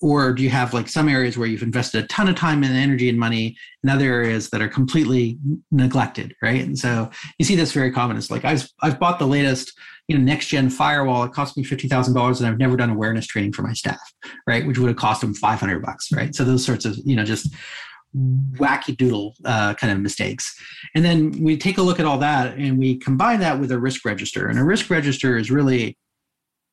Or 0.02 0.32
do 0.32 0.42
you 0.42 0.50
have 0.50 0.74
like 0.74 0.88
some 0.88 1.10
areas 1.10 1.38
where 1.38 1.48
you've 1.48 1.62
invested 1.62 2.06
a 2.06 2.08
ton 2.08 2.30
of 2.30 2.36
time 2.36 2.64
and 2.64 2.74
energy 2.74 3.10
and 3.10 3.20
money 3.20 3.58
and 3.84 3.92
other 3.92 4.06
areas 4.06 4.50
that 4.52 4.62
are 4.62 4.70
completely 4.70 5.38
neglected 5.72 6.34
right? 6.42 6.64
And 6.64 6.80
so 6.80 7.10
you 7.38 7.44
see 7.44 7.56
this 7.56 7.74
very 7.74 7.92
common. 7.92 8.16
It's 8.16 8.32
like 8.32 8.46
i've, 8.46 8.70
I've 8.82 9.00
bought 9.00 9.20
the 9.20 9.28
latest 9.28 9.74
you 10.08 10.18
know 10.18 10.24
next 10.24 10.48
gen 10.48 10.70
firewall. 10.70 11.24
It 11.24 11.34
cost 11.34 11.58
me 11.58 11.66
$50000 11.66 12.38
and 12.38 12.48
i've 12.48 12.58
never 12.58 12.78
done 12.78 12.90
awareness 12.90 13.28
training 13.28 13.52
for 13.52 13.62
my 13.62 13.74
staff 13.74 14.00
right? 14.48 14.66
Which 14.66 14.78
would 14.78 14.88
have 14.88 14.98
cost 14.98 15.20
them 15.20 15.34
500 15.34 15.82
bucks 15.82 16.14
right? 16.14 16.34
So 16.34 16.46
those 16.46 16.66
sorts 16.66 16.86
of 16.86 16.98
you 17.04 17.18
know 17.18 17.26
just 17.26 17.54
wacky 18.16 18.96
doodle 18.96 19.36
uh, 19.46 19.74
kind 19.76 19.94
of 19.94 20.00
mistakes. 20.00 20.56
And 20.96 21.06
then 21.06 21.32
we 21.44 21.58
take 21.58 21.78
a 21.78 21.82
look 21.82 22.00
at 22.00 22.06
all 22.06 22.18
that 22.20 22.58
and 22.58 22.78
we 22.78 22.98
combine 22.98 23.40
that 23.42 23.60
with 23.60 23.72
a 23.72 23.80
risk 23.80 24.06
register. 24.06 24.48
And 24.48 24.58
a 24.60 24.64
risk 24.64 24.90
register 24.90 25.38
is 25.38 25.52
really 25.52 25.98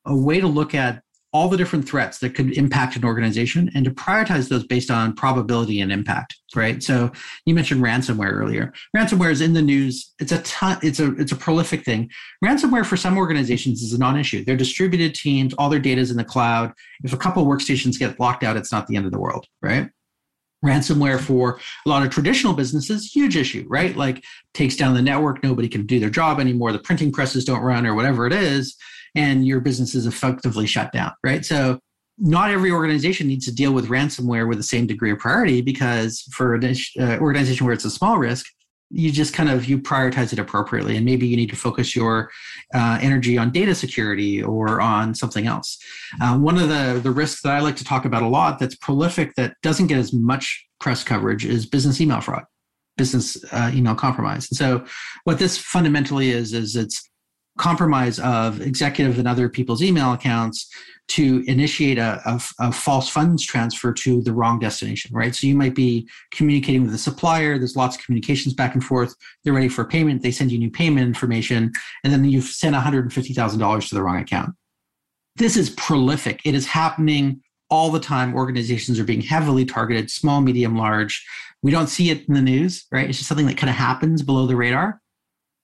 a 0.06 0.16
way 0.16 0.40
to 0.40 0.46
look 0.46 0.74
at 0.74 1.02
all 1.32 1.48
the 1.48 1.56
different 1.56 1.86
threats 1.86 2.18
that 2.18 2.34
could 2.34 2.56
impact 2.56 2.96
an 2.96 3.04
organization 3.04 3.70
and 3.74 3.84
to 3.84 3.90
prioritize 3.90 4.48
those 4.48 4.64
based 4.64 4.90
on 4.90 5.14
probability 5.14 5.80
and 5.80 5.92
impact 5.92 6.36
right? 6.54 6.82
So 6.82 7.12
you 7.44 7.54
mentioned 7.54 7.82
ransomware 7.82 8.32
earlier. 8.32 8.72
Ransomware 8.96 9.30
is 9.30 9.42
in 9.42 9.52
the 9.52 9.60
news. 9.60 10.14
It's 10.18 10.32
a 10.32 10.40
ton 10.42 10.78
it's 10.82 10.98
a 10.98 11.14
it's 11.16 11.32
a 11.32 11.36
prolific 11.36 11.84
thing. 11.84 12.10
Ransomware 12.42 12.86
for 12.86 12.96
some 12.96 13.18
organizations 13.18 13.82
is 13.82 13.92
a 13.92 13.98
non-issue. 13.98 14.44
They're 14.44 14.56
distributed 14.56 15.14
teams 15.14 15.52
all 15.54 15.68
their 15.68 15.78
data 15.78 16.00
is 16.00 16.10
in 16.10 16.16
the 16.16 16.24
cloud. 16.24 16.72
If 17.04 17.12
a 17.12 17.16
couple 17.16 17.44
workstations 17.44 17.98
get 17.98 18.18
locked 18.18 18.42
out 18.42 18.56
it's 18.56 18.72
not 18.72 18.86
the 18.86 18.96
end 18.96 19.04
of 19.04 19.12
the 19.12 19.20
world 19.20 19.46
right 19.60 19.90
ransomware 20.64 21.20
for 21.20 21.60
a 21.84 21.88
lot 21.88 22.02
of 22.02 22.10
traditional 22.10 22.54
businesses 22.54 23.10
huge 23.10 23.36
issue 23.36 23.64
right? 23.68 23.96
Like 23.96 24.24
takes 24.54 24.76
down 24.76 24.94
the 24.94 25.02
network 25.02 25.42
nobody 25.42 25.68
can 25.68 25.86
do 25.86 26.00
their 26.00 26.10
job 26.10 26.40
anymore 26.40 26.72
the 26.72 26.78
printing 26.78 27.12
presses 27.12 27.44
don't 27.44 27.60
run 27.60 27.86
or 27.86 27.94
whatever 27.94 28.26
it 28.26 28.32
is 28.32 28.76
and 29.14 29.46
your 29.46 29.60
business 29.60 29.94
is 29.94 30.06
effectively 30.06 30.66
shut 30.66 30.92
down 30.92 31.12
right? 31.22 31.44
So 31.44 31.78
not 32.18 32.50
every 32.50 32.70
organization 32.70 33.28
needs 33.28 33.44
to 33.44 33.54
deal 33.54 33.72
with 33.72 33.88
ransomware 33.88 34.48
with 34.48 34.56
the 34.56 34.64
same 34.64 34.86
degree 34.86 35.10
of 35.10 35.18
priority 35.18 35.60
because 35.60 36.22
for 36.32 36.54
an 36.54 36.74
uh, 36.98 37.18
organization 37.18 37.66
where 37.66 37.74
it's 37.74 37.84
a 37.84 37.90
small 37.90 38.16
risk 38.18 38.46
you 38.90 39.10
just 39.10 39.34
kind 39.34 39.48
of 39.48 39.66
you 39.66 39.78
prioritize 39.78 40.32
it 40.32 40.38
appropriately 40.38 40.96
and 40.96 41.04
maybe 41.04 41.26
you 41.26 41.36
need 41.36 41.50
to 41.50 41.56
focus 41.56 41.96
your 41.96 42.30
uh, 42.74 42.98
energy 43.00 43.36
on 43.36 43.50
data 43.50 43.74
security 43.74 44.42
or 44.42 44.80
on 44.80 45.14
something 45.14 45.46
else. 45.46 45.78
Uh, 46.20 46.38
one 46.38 46.56
of 46.56 46.68
the 46.68 47.00
the 47.02 47.10
risks 47.10 47.42
that 47.42 47.52
i 47.52 47.60
like 47.60 47.76
to 47.76 47.84
talk 47.84 48.04
about 48.04 48.22
a 48.22 48.28
lot 48.28 48.58
that's 48.58 48.76
prolific 48.76 49.34
that 49.36 49.54
doesn't 49.62 49.88
get 49.88 49.98
as 49.98 50.12
much 50.12 50.66
press 50.78 51.02
coverage 51.02 51.44
is 51.44 51.66
business 51.66 52.00
email 52.00 52.20
fraud 52.20 52.44
business 52.96 53.36
uh, 53.52 53.70
email 53.74 53.94
compromise. 53.94 54.48
And 54.50 54.56
so 54.56 54.84
what 55.24 55.38
this 55.38 55.58
fundamentally 55.58 56.30
is 56.30 56.52
is 56.52 56.76
it's 56.76 57.08
compromise 57.58 58.18
of 58.18 58.60
executive 58.60 59.18
and 59.18 59.26
other 59.26 59.48
people's 59.48 59.82
email 59.82 60.12
accounts 60.12 60.68
to 61.08 61.44
initiate 61.46 61.98
a, 61.98 62.20
a, 62.26 62.40
a, 62.60 62.72
false 62.72 63.08
funds 63.08 63.44
transfer 63.44 63.92
to 63.92 64.22
the 64.22 64.32
wrong 64.32 64.58
destination, 64.58 65.10
right? 65.14 65.34
So 65.34 65.46
you 65.46 65.54
might 65.54 65.74
be 65.74 66.08
communicating 66.32 66.82
with 66.82 66.94
a 66.94 66.98
supplier. 66.98 67.58
There's 67.58 67.76
lots 67.76 67.96
of 67.96 68.04
communications 68.04 68.54
back 68.54 68.74
and 68.74 68.82
forth. 68.82 69.14
They're 69.44 69.52
ready 69.52 69.68
for 69.68 69.84
payment. 69.84 70.22
They 70.22 70.32
send 70.32 70.50
you 70.50 70.58
new 70.58 70.70
payment 70.70 71.06
information, 71.06 71.72
and 72.02 72.12
then 72.12 72.24
you've 72.24 72.44
sent 72.44 72.74
$150,000 72.74 73.88
to 73.88 73.94
the 73.94 74.02
wrong 74.02 74.20
account. 74.20 74.54
This 75.36 75.56
is 75.56 75.70
prolific. 75.70 76.40
It 76.44 76.54
is 76.54 76.66
happening 76.66 77.42
all 77.70 77.90
the 77.90 78.00
time 78.00 78.34
organizations 78.34 78.98
are 78.98 79.04
being 79.04 79.20
heavily 79.20 79.64
targeted, 79.64 80.10
small, 80.10 80.40
medium, 80.40 80.76
large. 80.76 81.24
We 81.62 81.70
don't 81.70 81.88
see 81.88 82.10
it 82.10 82.26
in 82.28 82.34
the 82.34 82.42
news, 82.42 82.86
right? 82.92 83.08
It's 83.08 83.18
just 83.18 83.28
something 83.28 83.46
that 83.46 83.56
kind 83.56 83.70
of 83.70 83.76
happens 83.76 84.22
below 84.22 84.46
the 84.46 84.56
radar. 84.56 85.00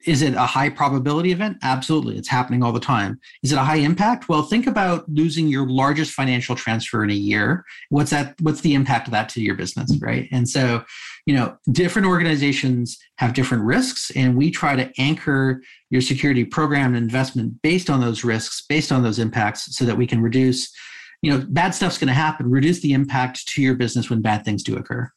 Is 0.06 0.22
it 0.22 0.34
a 0.34 0.46
high 0.46 0.68
probability 0.68 1.32
event? 1.32 1.58
Absolutely. 1.62 2.16
It's 2.16 2.28
happening 2.28 2.62
all 2.62 2.72
the 2.72 2.80
time. 2.80 3.20
Is 3.42 3.52
it 3.52 3.58
a 3.58 3.62
high 3.62 3.76
impact? 3.76 4.28
Well, 4.28 4.42
think 4.42 4.66
about 4.66 5.08
losing 5.08 5.48
your 5.48 5.68
largest 5.68 6.12
financial 6.12 6.56
transfer 6.56 7.04
in 7.04 7.10
a 7.10 7.14
year. 7.14 7.64
What's 7.90 8.10
that 8.10 8.34
what's 8.40 8.60
the 8.60 8.74
impact 8.74 9.08
of 9.08 9.12
that 9.12 9.28
to 9.30 9.42
your 9.42 9.54
business, 9.54 9.96
right? 10.00 10.28
And 10.32 10.48
so, 10.48 10.84
you 11.26 11.34
know, 11.34 11.56
different 11.70 12.08
organizations 12.08 12.98
have 13.18 13.34
different 13.34 13.64
risks 13.64 14.10
and 14.16 14.36
we 14.36 14.50
try 14.50 14.76
to 14.76 14.90
anchor 14.98 15.62
your 15.90 16.00
security 16.00 16.44
program 16.44 16.94
and 16.94 17.02
investment 17.02 17.60
based 17.62 17.90
on 17.90 18.00
those 18.00 18.24
risks, 18.24 18.64
based 18.68 18.90
on 18.90 19.02
those 19.02 19.18
impacts 19.18 19.76
so 19.76 19.84
that 19.84 19.96
we 19.96 20.06
can 20.06 20.20
reduce 20.20 20.72
you 21.22 21.30
know, 21.30 21.46
bad 21.48 21.72
stuff's 21.72 21.98
going 21.98 22.08
to 22.08 22.14
happen. 22.14 22.50
Reduce 22.50 22.80
the 22.80 22.92
impact 22.92 23.46
to 23.48 23.62
your 23.62 23.74
business 23.74 24.10
when 24.10 24.20
bad 24.20 24.44
things 24.44 24.62
do 24.62 24.76
occur. 24.76 25.08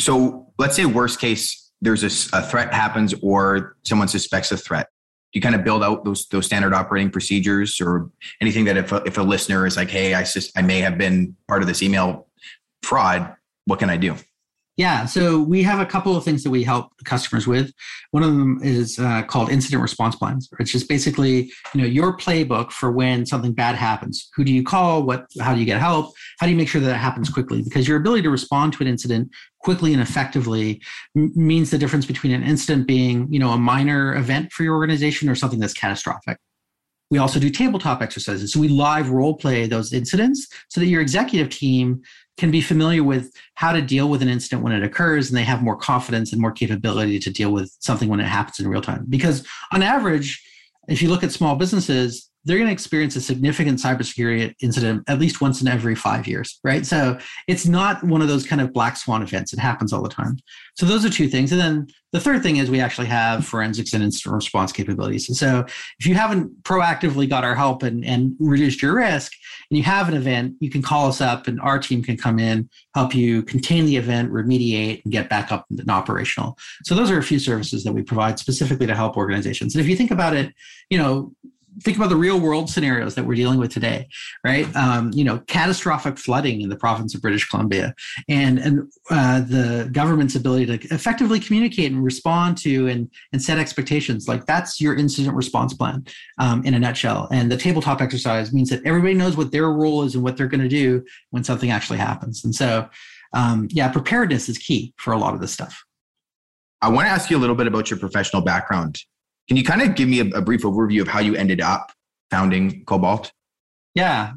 So 0.00 0.52
let's 0.58 0.76
say 0.76 0.86
worst 0.86 1.20
case, 1.20 1.59
there's 1.80 2.02
a, 2.02 2.36
a 2.36 2.42
threat 2.42 2.72
happens 2.72 3.14
or 3.22 3.76
someone 3.82 4.08
suspects 4.08 4.52
a 4.52 4.56
threat. 4.56 4.88
Do 5.32 5.38
you 5.38 5.42
kind 5.42 5.54
of 5.54 5.64
build 5.64 5.84
out 5.84 6.04
those 6.04 6.26
those 6.28 6.46
standard 6.46 6.74
operating 6.74 7.10
procedures 7.10 7.80
or 7.80 8.10
anything 8.40 8.64
that 8.64 8.76
if 8.76 8.92
a, 8.92 8.96
if 9.06 9.16
a 9.16 9.22
listener 9.22 9.66
is 9.66 9.76
like, 9.76 9.88
hey, 9.88 10.14
I 10.14 10.24
just 10.24 10.56
I 10.58 10.62
may 10.62 10.80
have 10.80 10.98
been 10.98 11.36
part 11.48 11.62
of 11.62 11.68
this 11.68 11.82
email 11.82 12.26
fraud, 12.82 13.34
what 13.66 13.78
can 13.78 13.90
I 13.90 13.96
do? 13.96 14.16
Yeah, 14.80 15.04
so 15.04 15.42
we 15.42 15.62
have 15.64 15.78
a 15.78 15.84
couple 15.84 16.16
of 16.16 16.24
things 16.24 16.42
that 16.42 16.48
we 16.48 16.64
help 16.64 16.92
customers 17.04 17.46
with. 17.46 17.70
One 18.12 18.22
of 18.22 18.30
them 18.30 18.60
is 18.62 18.98
uh, 18.98 19.24
called 19.24 19.50
incident 19.50 19.82
response 19.82 20.16
plans. 20.16 20.48
It's 20.58 20.72
just 20.72 20.88
basically, 20.88 21.52
you 21.74 21.82
know, 21.82 21.84
your 21.84 22.16
playbook 22.16 22.72
for 22.72 22.90
when 22.90 23.26
something 23.26 23.52
bad 23.52 23.74
happens. 23.74 24.30
Who 24.36 24.42
do 24.42 24.50
you 24.50 24.64
call? 24.64 25.02
What? 25.02 25.26
How 25.38 25.52
do 25.52 25.60
you 25.60 25.66
get 25.66 25.78
help? 25.80 26.14
How 26.38 26.46
do 26.46 26.52
you 26.52 26.56
make 26.56 26.70
sure 26.70 26.80
that 26.80 26.88
it 26.88 26.96
happens 26.96 27.28
quickly? 27.28 27.60
Because 27.60 27.86
your 27.86 27.98
ability 27.98 28.22
to 28.22 28.30
respond 28.30 28.72
to 28.72 28.82
an 28.82 28.88
incident 28.88 29.30
quickly 29.58 29.92
and 29.92 30.00
effectively 30.00 30.80
m- 31.14 31.30
means 31.36 31.70
the 31.70 31.76
difference 31.76 32.06
between 32.06 32.32
an 32.32 32.42
incident 32.42 32.86
being, 32.86 33.30
you 33.30 33.38
know, 33.38 33.50
a 33.50 33.58
minor 33.58 34.14
event 34.14 34.50
for 34.50 34.62
your 34.62 34.76
organization 34.76 35.28
or 35.28 35.34
something 35.34 35.58
that's 35.58 35.74
catastrophic. 35.74 36.38
We 37.10 37.18
also 37.18 37.40
do 37.40 37.50
tabletop 37.50 38.02
exercises. 38.02 38.52
So 38.52 38.60
we 38.60 38.68
live 38.68 39.10
role 39.10 39.34
play 39.34 39.66
those 39.66 39.92
incidents 39.92 40.46
so 40.68 40.80
that 40.80 40.86
your 40.86 41.00
executive 41.00 41.50
team 41.50 42.02
can 42.38 42.50
be 42.50 42.60
familiar 42.60 43.02
with 43.02 43.32
how 43.54 43.72
to 43.72 43.82
deal 43.82 44.08
with 44.08 44.22
an 44.22 44.28
incident 44.28 44.62
when 44.62 44.72
it 44.72 44.82
occurs 44.82 45.28
and 45.28 45.36
they 45.36 45.42
have 45.42 45.62
more 45.62 45.76
confidence 45.76 46.32
and 46.32 46.40
more 46.40 46.52
capability 46.52 47.18
to 47.18 47.30
deal 47.30 47.52
with 47.52 47.76
something 47.80 48.08
when 48.08 48.20
it 48.20 48.26
happens 48.26 48.60
in 48.60 48.68
real 48.68 48.80
time. 48.80 49.04
Because 49.08 49.46
on 49.72 49.82
average, 49.82 50.42
if 50.88 51.02
you 51.02 51.08
look 51.08 51.24
at 51.24 51.32
small 51.32 51.56
businesses, 51.56 52.29
they're 52.44 52.56
going 52.56 52.68
to 52.68 52.72
experience 52.72 53.16
a 53.16 53.20
significant 53.20 53.78
cybersecurity 53.78 54.54
incident 54.62 55.02
at 55.08 55.18
least 55.18 55.40
once 55.40 55.60
in 55.60 55.68
every 55.68 55.94
five 55.94 56.26
years, 56.26 56.58
right? 56.64 56.86
So 56.86 57.18
it's 57.46 57.66
not 57.66 58.02
one 58.02 58.22
of 58.22 58.28
those 58.28 58.46
kind 58.46 58.62
of 58.62 58.72
black 58.72 58.96
swan 58.96 59.22
events. 59.22 59.52
It 59.52 59.58
happens 59.58 59.92
all 59.92 60.02
the 60.02 60.08
time. 60.08 60.38
So 60.76 60.86
those 60.86 61.04
are 61.04 61.10
two 61.10 61.28
things. 61.28 61.52
And 61.52 61.60
then 61.60 61.86
the 62.12 62.20
third 62.20 62.42
thing 62.42 62.56
is 62.56 62.70
we 62.70 62.80
actually 62.80 63.06
have 63.08 63.46
forensics 63.46 63.92
and 63.92 64.02
incident 64.02 64.34
response 64.34 64.72
capabilities. 64.72 65.28
And 65.28 65.36
so 65.36 65.64
if 65.98 66.06
you 66.06 66.14
haven't 66.14 66.62
proactively 66.62 67.28
got 67.28 67.44
our 67.44 67.54
help 67.54 67.82
and, 67.82 68.04
and 68.04 68.34
reduced 68.40 68.82
your 68.82 68.96
risk 68.96 69.32
and 69.70 69.76
you 69.76 69.84
have 69.84 70.08
an 70.08 70.14
event, 70.14 70.54
you 70.60 70.70
can 70.70 70.82
call 70.82 71.08
us 71.08 71.20
up 71.20 71.46
and 71.46 71.60
our 71.60 71.78
team 71.78 72.02
can 72.02 72.16
come 72.16 72.38
in, 72.38 72.68
help 72.94 73.14
you 73.14 73.42
contain 73.42 73.84
the 73.84 73.96
event, 73.96 74.32
remediate, 74.32 75.04
and 75.04 75.12
get 75.12 75.28
back 75.28 75.52
up 75.52 75.66
and 75.70 75.90
operational. 75.90 76.56
So 76.84 76.94
those 76.94 77.10
are 77.10 77.18
a 77.18 77.22
few 77.22 77.38
services 77.38 77.84
that 77.84 77.92
we 77.92 78.02
provide 78.02 78.38
specifically 78.38 78.86
to 78.86 78.94
help 78.94 79.16
organizations. 79.16 79.74
And 79.74 79.84
if 79.84 79.88
you 79.88 79.94
think 79.94 80.10
about 80.10 80.34
it, 80.34 80.52
you 80.88 80.98
know, 80.98 81.32
think 81.82 81.96
about 81.96 82.08
the 82.08 82.16
real 82.16 82.38
world 82.38 82.68
scenarios 82.68 83.14
that 83.14 83.24
we're 83.24 83.34
dealing 83.34 83.58
with 83.58 83.72
today, 83.72 84.08
right? 84.44 84.74
Um, 84.76 85.10
you 85.14 85.24
know, 85.24 85.38
catastrophic 85.46 86.18
flooding 86.18 86.60
in 86.60 86.68
the 86.68 86.76
province 86.76 87.14
of 87.14 87.22
British 87.22 87.48
Columbia, 87.48 87.94
and 88.28 88.58
and 88.58 88.92
uh, 89.10 89.40
the 89.40 89.88
government's 89.92 90.34
ability 90.34 90.66
to 90.66 90.94
effectively 90.94 91.40
communicate 91.40 91.92
and 91.92 92.04
respond 92.04 92.58
to 92.58 92.88
and 92.88 93.10
and 93.32 93.42
set 93.42 93.58
expectations. 93.58 94.28
Like 94.28 94.46
that's 94.46 94.80
your 94.80 94.94
incident 94.94 95.34
response 95.34 95.74
plan 95.74 96.04
um, 96.38 96.64
in 96.64 96.74
a 96.74 96.78
nutshell. 96.78 97.28
And 97.30 97.50
the 97.50 97.56
tabletop 97.56 98.00
exercise 98.00 98.52
means 98.52 98.70
that 98.70 98.84
everybody 98.84 99.14
knows 99.14 99.36
what 99.36 99.52
their 99.52 99.70
role 99.70 100.02
is 100.02 100.14
and 100.14 100.24
what 100.24 100.36
they're 100.36 100.48
going 100.48 100.62
to 100.62 100.68
do 100.68 101.04
when 101.30 101.44
something 101.44 101.70
actually 101.70 101.98
happens. 101.98 102.44
And 102.44 102.54
so, 102.54 102.88
um, 103.34 103.68
yeah, 103.70 103.90
preparedness 103.90 104.48
is 104.48 104.58
key 104.58 104.92
for 104.96 105.12
a 105.12 105.18
lot 105.18 105.34
of 105.34 105.40
this 105.40 105.52
stuff. 105.52 105.84
I 106.82 106.88
want 106.88 107.06
to 107.06 107.10
ask 107.10 107.30
you 107.30 107.36
a 107.36 107.38
little 107.40 107.56
bit 107.56 107.66
about 107.66 107.90
your 107.90 107.98
professional 107.98 108.42
background. 108.42 108.98
Can 109.48 109.56
you 109.56 109.64
kind 109.64 109.82
of 109.82 109.94
give 109.94 110.08
me 110.08 110.20
a, 110.20 110.26
a 110.36 110.42
brief 110.42 110.62
overview 110.62 111.00
of 111.00 111.08
how 111.08 111.20
you 111.20 111.34
ended 111.34 111.60
up 111.60 111.92
founding 112.30 112.84
Kobalt? 112.84 113.32
Yeah, 113.94 114.34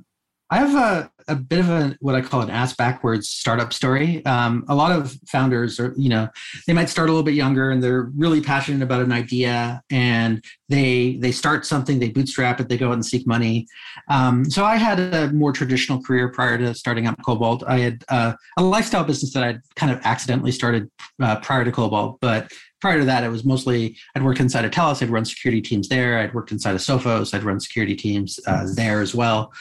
I 0.49 0.57
have 0.57 0.75
a, 0.75 1.11
a 1.27 1.35
bit 1.35 1.59
of 1.59 1.69
a 1.69 1.97
what 1.99 2.15
I 2.15 2.21
call 2.21 2.41
an 2.41 2.49
ass 2.49 2.75
backwards 2.75 3.29
startup 3.29 3.73
story. 3.73 4.25
Um, 4.25 4.65
a 4.67 4.75
lot 4.75 4.91
of 4.91 5.17
founders 5.27 5.79
are, 5.79 5.93
you 5.97 6.09
know, 6.09 6.27
they 6.67 6.73
might 6.73 6.89
start 6.89 7.09
a 7.09 7.11
little 7.11 7.23
bit 7.23 7.33
younger 7.33 7.71
and 7.71 7.83
they're 7.83 8.11
really 8.15 8.41
passionate 8.41 8.81
about 8.81 9.01
an 9.01 9.11
idea 9.11 9.81
and 9.89 10.43
they 10.69 11.17
they 11.17 11.31
start 11.31 11.65
something, 11.65 11.99
they 11.99 12.09
bootstrap 12.09 12.59
it, 12.59 12.69
they 12.69 12.77
go 12.77 12.89
out 12.89 12.93
and 12.93 13.05
seek 13.05 13.27
money. 13.27 13.67
Um, 14.09 14.45
so 14.49 14.65
I 14.65 14.77
had 14.77 14.99
a 14.99 15.31
more 15.31 15.51
traditional 15.51 16.01
career 16.01 16.29
prior 16.29 16.57
to 16.57 16.73
starting 16.73 17.07
up 17.07 17.21
Kobalt. 17.23 17.63
I 17.67 17.79
had 17.79 18.03
uh, 18.09 18.33
a 18.57 18.63
lifestyle 18.63 19.03
business 19.03 19.33
that 19.33 19.43
I'd 19.43 19.61
kind 19.75 19.91
of 19.91 19.99
accidentally 20.03 20.51
started 20.51 20.89
uh, 21.21 21.39
prior 21.41 21.63
to 21.63 21.71
Kobalt, 21.71 22.19
but 22.21 22.51
prior 22.83 22.99
to 22.99 23.05
that, 23.05 23.23
it 23.23 23.29
was 23.29 23.45
mostly 23.45 23.95
I'd 24.13 24.23
worked 24.23 24.41
inside 24.41 24.65
of 24.65 24.71
TELUS, 24.71 25.01
I'd 25.01 25.09
run 25.09 25.23
security 25.23 25.61
teams 25.61 25.87
there. 25.87 26.19
I'd 26.19 26.33
worked 26.33 26.51
inside 26.51 26.75
of 26.75 26.81
Sophos, 26.81 27.33
I'd 27.33 27.43
run 27.43 27.59
security 27.61 27.95
teams 27.95 28.41
uh, 28.45 28.67
there 28.75 28.99
as 28.99 29.15
well. 29.15 29.53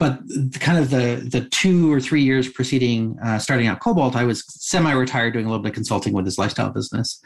But 0.00 0.18
kind 0.58 0.78
of 0.78 0.90
the 0.90 1.28
the 1.30 1.46
two 1.50 1.92
or 1.92 2.00
three 2.00 2.22
years 2.22 2.48
preceding 2.48 3.16
uh, 3.22 3.38
starting 3.38 3.68
out 3.68 3.78
Kobalt, 3.80 4.16
I 4.16 4.24
was 4.24 4.44
semi-retired 4.48 5.32
doing 5.32 5.44
a 5.46 5.48
little 5.48 5.62
bit 5.62 5.68
of 5.68 5.74
consulting 5.74 6.12
with 6.12 6.24
this 6.24 6.38
lifestyle 6.38 6.70
business, 6.70 7.20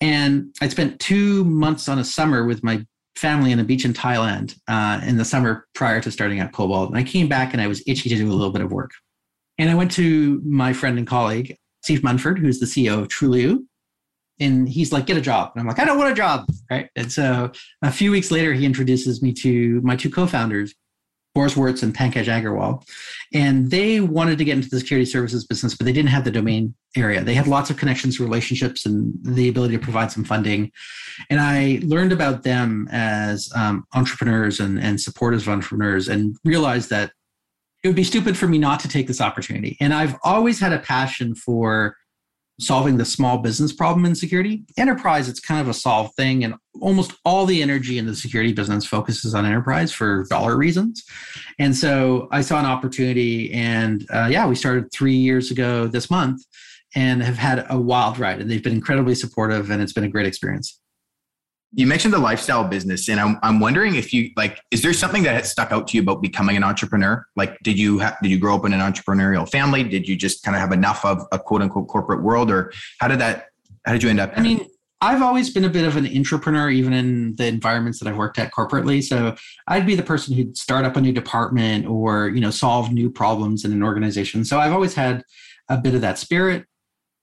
and 0.00 0.54
I 0.60 0.68
spent 0.68 1.00
two 1.00 1.44
months 1.46 1.88
on 1.88 1.98
a 1.98 2.04
summer 2.04 2.44
with 2.44 2.62
my 2.62 2.84
family 3.16 3.52
on 3.52 3.58
a 3.58 3.64
beach 3.64 3.84
in 3.84 3.92
Thailand 3.92 4.56
uh, 4.68 5.00
in 5.04 5.16
the 5.16 5.24
summer 5.24 5.66
prior 5.74 6.00
to 6.00 6.10
starting 6.10 6.40
out 6.40 6.52
Kobalt. 6.52 6.90
And 6.90 6.98
I 6.98 7.02
came 7.02 7.28
back 7.28 7.52
and 7.52 7.60
I 7.60 7.66
was 7.66 7.82
itchy 7.86 8.08
to 8.08 8.16
do 8.16 8.30
a 8.30 8.32
little 8.32 8.52
bit 8.52 8.62
of 8.62 8.70
work. 8.70 8.92
And 9.58 9.68
I 9.68 9.74
went 9.74 9.90
to 9.92 10.40
my 10.44 10.72
friend 10.72 10.96
and 10.96 11.06
colleague, 11.06 11.56
Steve 11.82 12.02
Munford, 12.02 12.38
who's 12.38 12.60
the 12.60 12.66
CEO 12.66 13.00
of 13.00 13.08
Trulioo, 13.08 13.58
and 14.40 14.68
he's 14.68 14.90
like, 14.90 15.06
get 15.06 15.18
a 15.18 15.20
job. 15.20 15.52
And 15.54 15.60
I'm 15.60 15.68
like, 15.68 15.78
I 15.78 15.84
don't 15.84 15.98
want 15.98 16.10
a 16.10 16.14
job. 16.14 16.46
Right. 16.70 16.88
And 16.96 17.12
so 17.12 17.52
a 17.82 17.92
few 17.92 18.10
weeks 18.10 18.30
later, 18.30 18.54
he 18.54 18.64
introduces 18.64 19.22
me 19.22 19.34
to 19.34 19.80
my 19.82 19.96
two 19.96 20.10
co-founders, 20.10 20.74
Boris 21.34 21.56
Wertz 21.56 21.82
and 21.82 21.94
Pankaj 21.94 22.26
Agarwal. 22.26 22.82
And 23.32 23.70
they 23.70 24.00
wanted 24.00 24.38
to 24.38 24.44
get 24.44 24.56
into 24.56 24.68
the 24.68 24.80
security 24.80 25.06
services 25.06 25.46
business, 25.46 25.76
but 25.76 25.84
they 25.84 25.92
didn't 25.92 26.10
have 26.10 26.24
the 26.24 26.30
domain 26.30 26.74
area. 26.96 27.22
They 27.22 27.34
had 27.34 27.46
lots 27.46 27.70
of 27.70 27.76
connections, 27.76 28.18
relationships, 28.18 28.84
and 28.84 29.14
the 29.22 29.48
ability 29.48 29.76
to 29.76 29.82
provide 29.82 30.10
some 30.10 30.24
funding. 30.24 30.72
And 31.28 31.40
I 31.40 31.80
learned 31.84 32.12
about 32.12 32.42
them 32.42 32.88
as 32.90 33.48
um, 33.54 33.84
entrepreneurs 33.94 34.58
and, 34.58 34.80
and 34.80 35.00
supporters 35.00 35.42
of 35.42 35.48
entrepreneurs 35.50 36.08
and 36.08 36.36
realized 36.44 36.90
that 36.90 37.12
it 37.82 37.88
would 37.88 37.96
be 37.96 38.04
stupid 38.04 38.36
for 38.36 38.46
me 38.46 38.58
not 38.58 38.80
to 38.80 38.88
take 38.88 39.06
this 39.06 39.20
opportunity. 39.20 39.76
And 39.80 39.94
I've 39.94 40.16
always 40.22 40.60
had 40.60 40.72
a 40.72 40.80
passion 40.80 41.34
for 41.34 41.96
solving 42.60 42.96
the 42.96 43.04
small 43.04 43.38
business 43.38 43.72
problem 43.72 44.04
in 44.04 44.14
security. 44.14 44.64
Enterprise, 44.76 45.28
it's 45.28 45.40
kind 45.40 45.60
of 45.60 45.68
a 45.68 45.74
solved 45.74 46.14
thing, 46.14 46.44
and 46.44 46.54
almost 46.80 47.12
all 47.24 47.46
the 47.46 47.62
energy 47.62 47.98
in 47.98 48.06
the 48.06 48.14
security 48.14 48.52
business 48.52 48.86
focuses 48.86 49.34
on 49.34 49.46
enterprise 49.46 49.92
for 49.92 50.24
dollar 50.28 50.56
reasons. 50.56 51.04
And 51.58 51.76
so 51.76 52.28
I 52.30 52.40
saw 52.42 52.58
an 52.60 52.66
opportunity, 52.66 53.52
and 53.52 54.06
uh, 54.12 54.28
yeah, 54.30 54.46
we 54.46 54.54
started 54.54 54.92
three 54.92 55.16
years 55.16 55.50
ago 55.50 55.86
this 55.86 56.10
month 56.10 56.42
and 56.94 57.22
have 57.22 57.38
had 57.38 57.66
a 57.70 57.78
wild 57.78 58.18
ride, 58.18 58.40
and 58.40 58.50
they've 58.50 58.62
been 58.62 58.72
incredibly 58.72 59.14
supportive, 59.14 59.70
and 59.70 59.80
it's 59.82 59.92
been 59.92 60.04
a 60.04 60.08
great 60.08 60.26
experience 60.26 60.80
you 61.72 61.86
mentioned 61.86 62.12
the 62.12 62.18
lifestyle 62.18 62.64
business 62.64 63.08
and 63.08 63.20
I'm, 63.20 63.38
I'm 63.42 63.60
wondering 63.60 63.94
if 63.94 64.12
you 64.12 64.30
like 64.36 64.60
is 64.70 64.82
there 64.82 64.92
something 64.92 65.22
that 65.22 65.34
has 65.34 65.50
stuck 65.50 65.70
out 65.70 65.88
to 65.88 65.96
you 65.96 66.02
about 66.02 66.20
becoming 66.20 66.56
an 66.56 66.64
entrepreneur 66.64 67.24
like 67.36 67.58
did 67.62 67.78
you 67.78 68.00
ha- 68.00 68.16
did 68.22 68.30
you 68.30 68.38
grow 68.38 68.56
up 68.56 68.64
in 68.64 68.72
an 68.72 68.80
entrepreneurial 68.80 69.48
family 69.48 69.84
did 69.84 70.08
you 70.08 70.16
just 70.16 70.42
kind 70.42 70.56
of 70.56 70.60
have 70.60 70.72
enough 70.72 71.04
of 71.04 71.24
a 71.32 71.38
quote 71.38 71.62
unquote 71.62 71.88
corporate 71.88 72.22
world 72.22 72.50
or 72.50 72.72
how 72.98 73.08
did 73.08 73.18
that 73.20 73.46
how 73.86 73.92
did 73.92 74.02
you 74.02 74.10
end 74.10 74.20
up 74.20 74.32
i 74.36 74.40
mean 74.40 74.66
I've 75.02 75.22
always 75.22 75.48
been 75.48 75.64
a 75.64 75.70
bit 75.70 75.86
of 75.86 75.96
an 75.96 76.06
entrepreneur, 76.06 76.68
even 76.68 76.92
in 76.92 77.34
the 77.36 77.46
environments 77.46 77.98
that 78.00 78.08
I've 78.08 78.18
worked 78.18 78.38
at 78.38 78.52
corporately. 78.52 79.02
So 79.02 79.34
I'd 79.66 79.86
be 79.86 79.94
the 79.94 80.02
person 80.02 80.34
who'd 80.34 80.58
start 80.58 80.84
up 80.84 80.94
a 80.94 81.00
new 81.00 81.12
department 81.12 81.86
or, 81.86 82.28
you 82.28 82.40
know, 82.40 82.50
solve 82.50 82.92
new 82.92 83.08
problems 83.08 83.64
in 83.64 83.72
an 83.72 83.82
organization. 83.82 84.44
So 84.44 84.60
I've 84.60 84.72
always 84.72 84.92
had 84.92 85.24
a 85.70 85.78
bit 85.78 85.94
of 85.94 86.02
that 86.02 86.18
spirit. 86.18 86.66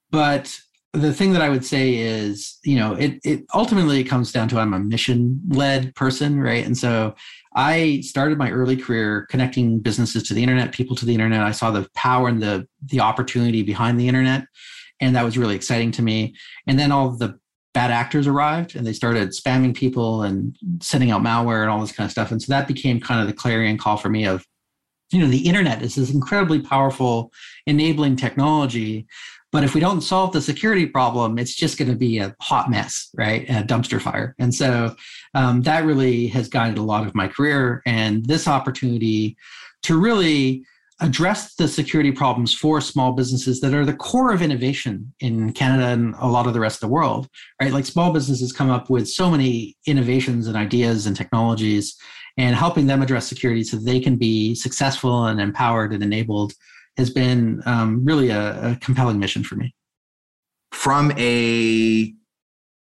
But 0.09 0.57
the 0.97 1.13
thing 1.13 1.33
that 1.33 1.41
I 1.41 1.49
would 1.49 1.65
say 1.65 1.95
is, 1.95 2.57
you 2.63 2.75
know, 2.75 2.93
it 2.93 3.19
it 3.23 3.45
ultimately 3.53 4.03
comes 4.03 4.31
down 4.31 4.47
to 4.49 4.59
I'm 4.59 4.73
a 4.73 4.79
mission 4.79 5.39
led 5.49 5.95
person, 5.95 6.39
right? 6.39 6.65
And 6.65 6.77
so 6.77 7.15
I 7.55 8.01
started 8.01 8.37
my 8.37 8.51
early 8.51 8.75
career 8.75 9.25
connecting 9.29 9.79
businesses 9.79 10.23
to 10.23 10.33
the 10.33 10.43
internet, 10.43 10.73
people 10.73 10.95
to 10.97 11.05
the 11.05 11.13
internet. 11.13 11.41
I 11.41 11.51
saw 11.51 11.71
the 11.71 11.87
power 11.95 12.27
and 12.27 12.41
the 12.41 12.67
the 12.85 12.99
opportunity 12.99 13.63
behind 13.63 13.99
the 13.99 14.07
internet, 14.07 14.45
and 14.99 15.15
that 15.15 15.25
was 15.25 15.37
really 15.37 15.55
exciting 15.55 15.91
to 15.93 16.01
me. 16.01 16.35
And 16.67 16.77
then 16.77 16.91
all 16.91 17.09
the 17.11 17.39
bad 17.73 17.91
actors 17.91 18.25
arrived 18.25 18.75
and 18.75 18.87
they 18.87 18.93
started 18.93 19.29
spamming 19.29 19.75
people 19.75 20.23
and 20.23 20.57
sending 20.81 21.11
out 21.11 21.21
malware 21.21 21.61
and 21.61 21.69
all 21.69 21.79
this 21.79 21.91
kind 21.91 22.05
of 22.05 22.11
stuff. 22.11 22.31
And 22.31 22.41
so 22.41 22.51
that 22.51 22.67
became 22.67 22.99
kind 22.99 23.21
of 23.21 23.27
the 23.27 23.33
clarion 23.33 23.77
call 23.77 23.97
for 23.97 24.09
me 24.09 24.25
of 24.25 24.43
you 25.11 25.19
know, 25.19 25.27
the 25.27 25.47
internet 25.47 25.81
is 25.81 25.95
this 25.95 26.11
incredibly 26.11 26.59
powerful 26.59 27.31
enabling 27.65 28.15
technology. 28.15 29.07
But 29.51 29.63
if 29.63 29.73
we 29.73 29.79
don't 29.79 30.01
solve 30.01 30.33
the 30.33 30.41
security 30.41 30.85
problem, 30.85 31.39
it's 31.39 31.55
just 31.55 31.77
going 31.77 31.89
to 31.89 31.97
be 31.97 32.19
a 32.19 32.35
hot 32.41 32.69
mess, 32.69 33.09
right? 33.15 33.49
A 33.49 33.63
dumpster 33.63 34.01
fire. 34.01 34.35
And 34.39 34.53
so 34.53 34.95
um, 35.35 35.61
that 35.61 35.85
really 35.85 36.27
has 36.27 36.49
guided 36.49 36.77
a 36.77 36.83
lot 36.83 37.07
of 37.07 37.15
my 37.15 37.27
career. 37.27 37.81
And 37.85 38.25
this 38.25 38.47
opportunity 38.47 39.37
to 39.83 39.97
really 39.97 40.65
address 40.99 41.53
the 41.55 41.67
security 41.67 42.11
problems 42.11 42.53
for 42.53 42.81
small 42.81 43.13
businesses 43.13 43.61
that 43.61 43.73
are 43.73 43.85
the 43.85 43.93
core 43.93 44.33
of 44.33 44.41
innovation 44.41 45.13
in 45.19 45.53
Canada 45.53 45.87
and 45.87 46.15
a 46.19 46.27
lot 46.27 46.47
of 46.47 46.53
the 46.53 46.59
rest 46.59 46.77
of 46.77 46.89
the 46.89 46.93
world, 46.93 47.27
right? 47.61 47.71
Like 47.71 47.85
small 47.85 48.11
businesses 48.11 48.51
come 48.51 48.71
up 48.71 48.89
with 48.89 49.07
so 49.07 49.29
many 49.29 49.77
innovations 49.85 50.47
and 50.47 50.57
ideas 50.57 51.05
and 51.05 51.15
technologies 51.15 51.95
and 52.37 52.55
helping 52.55 52.87
them 52.87 53.01
address 53.01 53.27
security 53.27 53.63
so 53.63 53.77
they 53.77 53.99
can 53.99 54.15
be 54.15 54.55
successful 54.55 55.25
and 55.25 55.39
empowered 55.39 55.93
and 55.93 56.03
enabled 56.03 56.53
has 56.97 57.09
been 57.09 57.61
um, 57.65 58.03
really 58.03 58.29
a, 58.29 58.71
a 58.71 58.75
compelling 58.77 59.19
mission 59.19 59.43
for 59.43 59.55
me. 59.55 59.73
From 60.71 61.11
a 61.17 62.13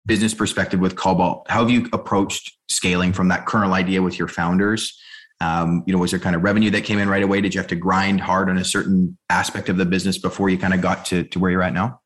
business 0.07 0.35
perspective 0.35 0.81
with 0.81 0.97
Kobalt, 0.97 1.47
how 1.49 1.61
have 1.61 1.71
you 1.71 1.89
approached 1.93 2.53
scaling 2.69 3.13
from 3.13 3.29
that 3.29 3.47
kernel 3.47 3.75
idea 3.75 4.03
with 4.03 4.19
your 4.19 4.29
founders? 4.29 4.99
Um, 5.41 5.85
you 5.87 5.93
know, 5.93 5.99
was 5.99 6.11
there 6.11 6.21
kind 6.21 6.37
of 6.37 6.43
revenue 6.43 6.71
that 6.71 6.85
came 6.85 6.99
in 6.99 7.09
right 7.09 7.23
away? 7.23 7.41
Did 7.41 7.55
you 7.55 7.61
have 7.61 7.69
to 7.69 7.77
grind 7.77 8.21
hard 8.21 8.51
on 8.51 8.59
a 8.59 8.65
certain 8.65 9.17
aspect 9.31 9.69
of 9.69 9.77
the 9.77 9.87
business 9.87 10.19
before 10.19 10.51
you 10.51 10.59
kind 10.59 10.75
of 10.75 10.83
got 10.83 11.07
to, 11.07 11.25
to 11.25 11.39
where 11.39 11.51
you're 11.51 11.63
at 11.63 11.73
now? 11.73 12.01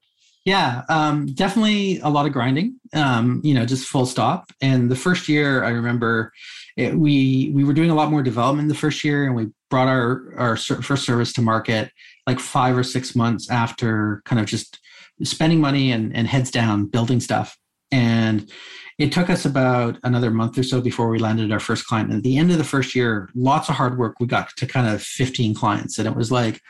Yeah, 0.44 0.83
um, 0.90 1.26
definitely 1.26 2.00
a 2.00 2.11
lot 2.11 2.26
of 2.26 2.33
grinding. 2.33 2.78
Um, 2.92 3.40
you 3.42 3.54
know, 3.54 3.64
just 3.64 3.88
full 3.88 4.04
stop. 4.04 4.50
And 4.61 4.90
the 4.90 4.96
first 4.96 5.26
year, 5.26 5.64
I 5.64 5.70
remember 5.70 6.33
it, 6.76 6.94
we 6.94 7.50
we 7.54 7.64
were 7.64 7.72
doing 7.72 7.90
a 7.90 7.94
lot 7.94 8.11
more 8.11 8.22
development 8.22 8.68
the 8.68 8.74
first 8.74 9.04
year, 9.04 9.24
and 9.24 9.35
we 9.35 9.48
brought 9.75 9.89
our 9.89 10.33
our 10.37 10.57
first 10.57 11.05
service 11.05 11.33
to 11.33 11.43
market 11.43 11.91
like 12.29 12.39
five 12.39 12.79
or 12.79 12.85
six 12.85 13.17
months 13.17 13.51
after 13.51 14.23
kind 14.25 14.39
of 14.41 14.47
just 14.47 14.79
spending 15.25 15.61
money 15.61 15.91
and, 15.91 16.15
and 16.15 16.29
heads 16.29 16.49
down 16.49 16.87
building 16.87 17.19
stuff. 17.19 17.59
And 17.91 18.49
it 19.01 19.11
took 19.11 19.29
us 19.29 19.45
about 19.45 19.99
another 20.05 20.31
month 20.31 20.57
or 20.57 20.63
so 20.63 20.81
before 20.81 21.09
we 21.09 21.19
landed 21.19 21.51
our 21.51 21.59
first 21.59 21.89
client. 21.89 22.11
And 22.11 22.19
at 22.19 22.23
the 22.23 22.39
end 22.39 22.53
of 22.53 22.59
the 22.59 22.63
first 22.63 22.95
year, 22.95 23.29
lots 23.35 23.69
of 23.69 23.75
hard 23.75 23.99
work. 23.99 24.21
We 24.21 24.29
got 24.29 24.57
to 24.59 24.65
kind 24.65 24.87
of 24.87 25.03
15 25.03 25.57
clients, 25.57 25.99
and 25.99 26.07
it 26.07 26.15
was 26.15 26.31
like, 26.31 26.61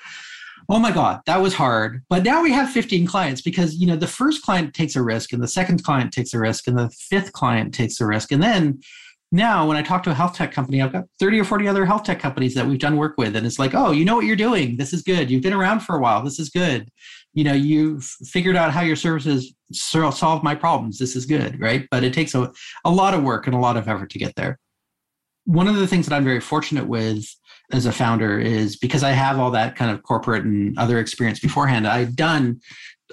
oh 0.71 0.79
my 0.79 0.90
god 0.90 1.21
that 1.27 1.43
was 1.43 1.53
hard 1.53 2.03
but 2.09 2.23
now 2.23 2.43
we 2.43 2.51
have 2.51 2.71
15 2.71 3.07
clients 3.07 3.43
because 3.43 3.75
you 3.75 3.87
know 3.87 3.97
the 3.97 4.07
first 4.07 4.43
client 4.43 4.73
takes 4.73 4.97
a 4.97 5.03
risk 5.03 5.35
and 5.35 5.43
the 5.43 5.49
second 5.49 5.85
client 5.85 6.11
takes 6.11 6.33
a 6.33 6.38
risk 6.38 6.67
and 6.67 6.79
the 6.79 6.88
fifth 6.88 7.33
client 7.33 7.75
takes 7.75 8.01
a 8.01 8.07
risk 8.07 8.33
and 8.33 8.43
then 8.43 8.81
now 9.35 9.66
when 9.66 9.77
I 9.77 9.83
talk 9.83 10.05
to 10.05 10.12
a 10.12 10.14
health 10.14 10.37
tech 10.37 10.53
company, 10.53 10.81
I've 10.81 10.92
got 10.92 11.07
30 11.18 11.40
or 11.40 11.44
40 11.44 11.66
other 11.66 11.85
health 11.85 12.05
tech 12.05 12.20
companies 12.20 12.55
that 12.55 12.66
we've 12.66 12.79
done 12.79 12.97
work 12.97 13.14
with. 13.18 13.35
And 13.35 13.44
it's 13.44 13.59
like, 13.59 13.75
oh, 13.75 13.90
you 13.90 14.05
know 14.05 14.14
what 14.14 14.27
you're 14.27 14.37
doing. 14.37 14.77
This 14.77 14.92
is 14.92 15.03
good. 15.03 15.29
You've 15.29 15.42
been 15.42 15.53
around 15.53 15.81
for 15.81 15.97
a 15.97 15.99
while. 15.99 16.23
This 16.23 16.38
is 16.38 16.51
good. 16.51 16.88
You 17.33 17.42
know, 17.42 17.53
you've 17.53 18.05
figured 18.05 18.55
out 18.55 18.70
how 18.70 18.83
your 18.83 18.94
services 18.94 19.53
solve 19.73 20.44
my 20.44 20.55
problems. 20.55 20.99
This 20.99 21.16
is 21.16 21.27
good, 21.27 21.61
right? 21.61 21.85
But 21.90 22.05
it 22.05 22.14
takes 22.14 22.37
a, 22.37 22.53
a 22.85 22.90
lot 22.90 23.12
of 23.12 23.25
work 23.25 23.49
and 23.49 23.57
a 23.57 23.59
lot 23.59 23.77
of 23.77 23.88
effort 23.88 24.11
to 24.11 24.20
get 24.20 24.37
there. 24.37 24.61
One 25.47 25.66
of 25.66 25.75
the 25.75 25.88
things 25.88 26.07
that 26.07 26.14
I'm 26.14 26.25
very 26.25 26.40
fortunate 26.40 26.87
with 26.87 27.27
as 27.73 27.87
a 27.87 27.92
founder 27.92 28.38
is 28.38 28.77
because 28.77 29.03
I 29.03 29.11
have 29.11 29.40
all 29.40 29.51
that 29.51 29.75
kind 29.75 29.90
of 29.90 30.05
corporate 30.05 30.44
and 30.44 30.79
other 30.79 31.01
experience 31.01 31.40
beforehand, 31.40 31.88
I've 31.88 32.14
done 32.14 32.61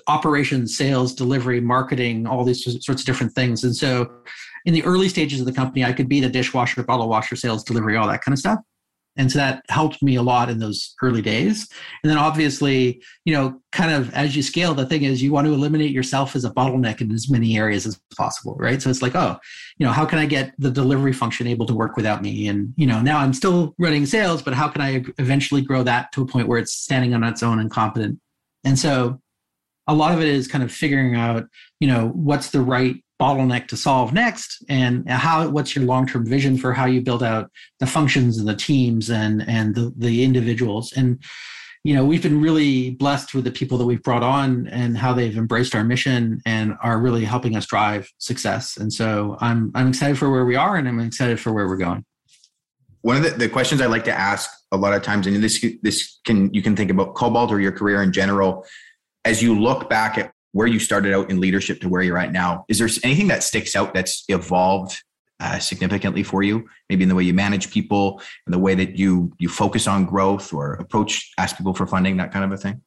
operations, 0.07 0.77
sales, 0.77 1.15
delivery, 1.15 1.61
marketing, 1.61 2.27
all 2.27 2.43
these 2.43 2.63
sorts 2.63 3.01
of 3.01 3.05
different 3.05 3.33
things. 3.33 3.63
And 3.63 3.75
so 3.75 4.09
in 4.65 4.73
the 4.73 4.83
early 4.83 5.09
stages 5.09 5.39
of 5.39 5.45
the 5.45 5.53
company, 5.53 5.83
I 5.83 5.93
could 5.93 6.09
be 6.09 6.19
the 6.19 6.29
dishwasher, 6.29 6.83
bottle 6.83 7.09
washer, 7.09 7.35
sales, 7.35 7.63
delivery, 7.63 7.95
all 7.95 8.07
that 8.07 8.21
kind 8.21 8.33
of 8.33 8.39
stuff. 8.39 8.59
And 9.17 9.29
so 9.29 9.39
that 9.39 9.65
helped 9.67 10.01
me 10.01 10.15
a 10.15 10.21
lot 10.21 10.49
in 10.49 10.59
those 10.59 10.95
early 11.01 11.21
days. 11.21 11.67
And 12.01 12.09
then 12.09 12.17
obviously, 12.17 13.01
you 13.25 13.33
know, 13.33 13.59
kind 13.73 13.91
of 13.91 14.13
as 14.13 14.37
you 14.37 14.41
scale, 14.41 14.73
the 14.73 14.85
thing 14.85 15.03
is 15.03 15.21
you 15.21 15.33
want 15.33 15.47
to 15.47 15.53
eliminate 15.53 15.91
yourself 15.91 16.33
as 16.33 16.45
a 16.45 16.51
bottleneck 16.51 17.01
in 17.01 17.11
as 17.11 17.29
many 17.29 17.57
areas 17.57 17.85
as 17.85 17.99
possible, 18.15 18.55
right? 18.57 18.81
So 18.81 18.89
it's 18.89 19.01
like, 19.01 19.15
oh, 19.15 19.37
you 19.77 19.85
know, 19.85 19.91
how 19.91 20.05
can 20.05 20.17
I 20.17 20.25
get 20.25 20.53
the 20.59 20.71
delivery 20.71 21.11
function 21.11 21.45
able 21.45 21.65
to 21.65 21.73
work 21.73 21.97
without 21.97 22.21
me? 22.21 22.47
And, 22.47 22.73
you 22.77 22.87
know, 22.87 23.01
now 23.01 23.17
I'm 23.17 23.33
still 23.33 23.75
running 23.77 24.05
sales, 24.05 24.41
but 24.41 24.53
how 24.53 24.69
can 24.69 24.81
I 24.81 25.03
eventually 25.17 25.61
grow 25.61 25.83
that 25.83 26.13
to 26.13 26.21
a 26.21 26.25
point 26.25 26.47
where 26.47 26.59
it's 26.59 26.73
standing 26.73 27.13
on 27.13 27.23
its 27.23 27.43
own 27.43 27.59
and 27.59 27.69
competent? 27.69 28.17
And 28.63 28.79
so 28.79 29.19
a 29.87 29.93
lot 29.93 30.13
of 30.13 30.21
it 30.21 30.27
is 30.27 30.47
kind 30.47 30.63
of 30.63 30.71
figuring 30.71 31.15
out, 31.15 31.47
you 31.81 31.87
know, 31.87 32.11
what's 32.13 32.51
the 32.51 32.61
right 32.61 32.95
bottleneck 33.21 33.67
to 33.67 33.77
solve 33.77 34.13
next 34.13 34.63
and 34.67 35.07
how 35.07 35.47
what's 35.49 35.75
your 35.75 35.85
long-term 35.85 36.25
vision 36.25 36.57
for 36.57 36.73
how 36.73 36.87
you 36.87 37.01
build 37.01 37.21
out 37.21 37.51
the 37.79 37.85
functions 37.85 38.39
and 38.39 38.47
the 38.47 38.55
teams 38.55 39.11
and 39.11 39.47
and 39.47 39.75
the, 39.75 39.93
the 39.95 40.23
individuals? 40.23 40.91
And 40.93 41.21
you 41.83 41.93
know 41.95 42.03
we've 42.03 42.23
been 42.23 42.41
really 42.41 42.91
blessed 42.91 43.33
with 43.35 43.43
the 43.43 43.51
people 43.51 43.77
that 43.77 43.85
we've 43.85 44.01
brought 44.01 44.23
on 44.23 44.67
and 44.67 44.97
how 44.97 45.13
they've 45.13 45.37
embraced 45.37 45.75
our 45.75 45.83
mission 45.83 46.41
and 46.45 46.75
are 46.81 46.99
really 46.99 47.23
helping 47.23 47.55
us 47.55 47.65
drive 47.67 48.09
success. 48.17 48.77
And 48.77 48.91
so 48.91 49.37
i'm 49.39 49.71
i'm 49.75 49.89
excited 49.89 50.17
for 50.17 50.31
where 50.31 50.45
we 50.45 50.55
are 50.55 50.75
and 50.75 50.87
i'm 50.87 50.99
excited 50.99 51.39
for 51.39 51.53
where 51.53 51.67
we're 51.67 51.77
going. 51.77 52.03
One 53.01 53.17
of 53.17 53.23
the, 53.23 53.31
the 53.31 53.49
questions 53.49 53.81
i 53.81 53.85
like 53.85 54.05
to 54.05 54.13
ask 54.13 54.49
a 54.71 54.77
lot 54.77 54.93
of 54.93 55.03
times 55.03 55.27
and 55.27 55.43
this 55.43 55.63
this 55.83 56.19
can 56.25 56.51
you 56.53 56.61
can 56.61 56.75
think 56.75 56.89
about 56.89 57.13
kobalt 57.13 57.51
or 57.51 57.59
your 57.59 57.71
career 57.71 58.01
in 58.01 58.11
general 58.11 58.65
as 59.25 59.43
you 59.43 59.59
look 59.59 59.89
back 59.89 60.17
at 60.17 60.31
where 60.53 60.67
you 60.67 60.79
started 60.79 61.13
out 61.13 61.29
in 61.29 61.39
leadership 61.39 61.79
to 61.81 61.89
where 61.89 62.01
you're 62.01 62.17
at 62.17 62.31
now. 62.31 62.65
Is 62.67 62.79
there 62.79 62.89
anything 63.03 63.27
that 63.27 63.43
sticks 63.43 63.75
out 63.75 63.93
that's 63.93 64.23
evolved 64.27 65.01
uh, 65.39 65.59
significantly 65.59 66.23
for 66.23 66.43
you? 66.43 66.67
Maybe 66.89 67.03
in 67.03 67.09
the 67.09 67.15
way 67.15 67.23
you 67.23 67.33
manage 67.33 67.71
people, 67.71 68.21
and 68.45 68.53
the 68.53 68.59
way 68.59 68.75
that 68.75 68.97
you 68.97 69.31
you 69.39 69.49
focus 69.49 69.87
on 69.87 70.05
growth 70.05 70.53
or 70.53 70.73
approach 70.73 71.31
ask 71.37 71.57
people 71.57 71.73
for 71.73 71.87
funding, 71.87 72.17
that 72.17 72.31
kind 72.31 72.45
of 72.45 72.51
a 72.51 72.57
thing. 72.57 72.81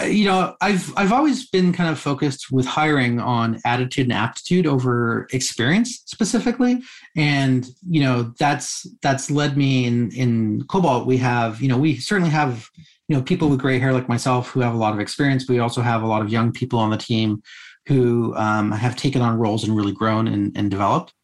Uh, 0.00 0.04
you 0.04 0.24
know, 0.24 0.54
I've 0.60 0.92
I've 0.96 1.12
always 1.12 1.48
been 1.48 1.72
kind 1.72 1.88
of 1.88 1.98
focused 1.98 2.50
with 2.50 2.66
hiring 2.66 3.20
on 3.20 3.60
attitude 3.64 4.06
and 4.06 4.12
aptitude 4.12 4.66
over 4.66 5.28
experience 5.32 6.02
specifically, 6.06 6.82
and 7.16 7.66
you 7.88 8.02
know 8.02 8.34
that's 8.38 8.86
that's 9.00 9.30
led 9.30 9.56
me 9.56 9.86
in 9.86 10.10
in 10.10 10.64
Kobalt. 10.66 11.06
We 11.06 11.16
have 11.18 11.62
you 11.62 11.68
know 11.68 11.78
we 11.78 11.96
certainly 11.96 12.30
have 12.30 12.68
you 13.08 13.16
know 13.16 13.22
people 13.22 13.48
with 13.48 13.60
gray 13.60 13.78
hair 13.78 13.92
like 13.92 14.08
myself 14.08 14.50
who 14.50 14.60
have 14.60 14.74
a 14.74 14.78
lot 14.78 14.92
of 14.92 15.00
experience 15.00 15.48
we 15.48 15.58
also 15.58 15.80
have 15.80 16.02
a 16.02 16.06
lot 16.06 16.22
of 16.22 16.30
young 16.30 16.52
people 16.52 16.78
on 16.78 16.90
the 16.90 16.96
team 16.96 17.42
who 17.86 18.34
um, 18.34 18.72
have 18.72 18.96
taken 18.96 19.22
on 19.22 19.38
roles 19.38 19.62
and 19.62 19.76
really 19.76 19.92
grown 19.92 20.26
and, 20.26 20.56
and 20.56 20.72
developed. 20.72 21.14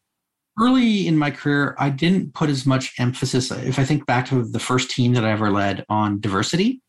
Early 0.57 1.07
in 1.07 1.17
my 1.17 1.31
career 1.31 1.75
i 1.79 1.89
didn't 1.89 2.33
put 2.33 2.49
as 2.49 2.65
much 2.65 2.93
emphasis 2.99 3.51
if 3.51 3.79
i 3.79 3.83
think 3.83 4.05
back 4.05 4.27
to 4.27 4.43
the 4.43 4.59
first 4.59 4.91
team 4.91 5.13
that 5.13 5.25
i 5.25 5.31
ever 5.31 5.51
led 5.51 5.85
on 5.89 6.19
diversity. 6.19 6.81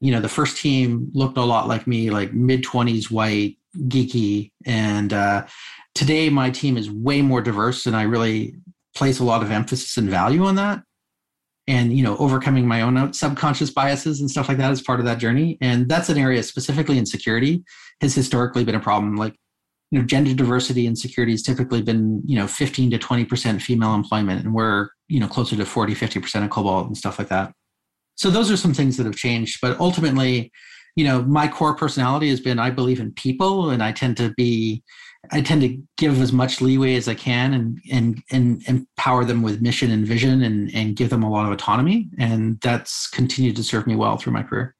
You 0.00 0.12
know 0.12 0.20
the 0.20 0.28
first 0.28 0.56
team 0.56 1.10
looked 1.12 1.36
a 1.36 1.42
lot 1.42 1.68
like 1.68 1.86
me 1.86 2.10
like 2.10 2.32
mid-20s 2.32 3.10
white 3.10 3.58
geeky 3.88 4.52
and 4.64 5.12
uh, 5.12 5.46
today 5.94 6.30
my 6.30 6.50
team 6.50 6.76
is 6.76 6.90
way 6.90 7.20
more 7.20 7.42
diverse 7.42 7.86
and 7.86 7.96
i 7.96 8.02
really 8.02 8.54
place 8.96 9.20
a 9.20 9.24
lot 9.24 9.42
of 9.42 9.50
emphasis 9.50 9.96
and 9.96 10.08
value 10.08 10.44
on 10.44 10.54
that 10.54 10.82
and 11.70 11.96
you 11.96 12.02
know 12.02 12.16
overcoming 12.16 12.66
my 12.66 12.82
own 12.82 13.12
subconscious 13.12 13.70
biases 13.70 14.20
and 14.20 14.28
stuff 14.28 14.48
like 14.48 14.58
that 14.58 14.72
is 14.72 14.82
part 14.82 14.98
of 14.98 15.06
that 15.06 15.18
journey. 15.18 15.56
And 15.60 15.88
that's 15.88 16.08
an 16.08 16.18
area 16.18 16.42
specifically 16.42 16.98
in 16.98 17.06
security 17.06 17.62
has 18.00 18.12
historically 18.14 18.64
been 18.64 18.74
a 18.74 18.80
problem. 18.80 19.16
Like 19.16 19.36
you 19.92 19.98
know 19.98 20.04
gender 20.04 20.34
diversity 20.34 20.86
in 20.86 20.96
security 20.96 21.32
has 21.32 21.42
typically 21.42 21.80
been 21.80 22.22
you 22.26 22.36
know 22.36 22.48
15 22.48 22.90
to 22.90 22.98
20% 22.98 23.62
female 23.62 23.94
employment 23.94 24.44
and 24.44 24.52
we're 24.52 24.88
you 25.08 25.20
know 25.20 25.28
closer 25.28 25.56
to 25.56 25.64
40 25.64 25.94
50% 25.94 26.44
of 26.44 26.50
kobalt 26.50 26.88
and 26.88 26.96
stuff 26.96 27.18
like 27.18 27.28
that. 27.28 27.52
So 28.16 28.30
those 28.30 28.50
are 28.50 28.56
some 28.56 28.74
things 28.74 28.96
that 28.96 29.06
have 29.06 29.16
changed 29.16 29.60
but 29.62 29.78
ultimately 29.78 30.50
you 31.00 31.06
know 31.06 31.22
my 31.22 31.48
core 31.48 31.74
personality 31.74 32.28
has 32.28 32.40
been 32.40 32.58
i 32.58 32.70
believe 32.70 33.00
in 33.00 33.10
people 33.12 33.70
and 33.70 33.82
i 33.82 33.90
tend 33.90 34.16
to 34.16 34.32
be 34.36 34.82
I 35.32 35.40
tend 35.42 35.60
to 35.62 35.78
give 35.96 36.20
as 36.20 36.32
much 36.32 36.60
leeway 36.60 36.96
as 36.96 37.06
I 37.06 37.14
can 37.14 37.52
and 37.52 37.78
and 37.92 38.22
and 38.30 38.62
empower 38.66 39.24
them 39.24 39.42
with 39.42 39.60
mission 39.60 39.90
and 39.90 40.06
vision 40.06 40.42
and 40.42 40.74
and 40.74 40.96
give 40.96 41.10
them 41.10 41.22
a 41.22 41.30
lot 41.30 41.46
of 41.46 41.52
autonomy. 41.52 42.08
And 42.18 42.58
that's 42.60 43.08
continued 43.08 43.56
to 43.56 43.64
serve 43.64 43.86
me 43.86 43.96
well 43.96 44.16
through 44.16 44.32
my 44.32 44.42
career. 44.42 44.74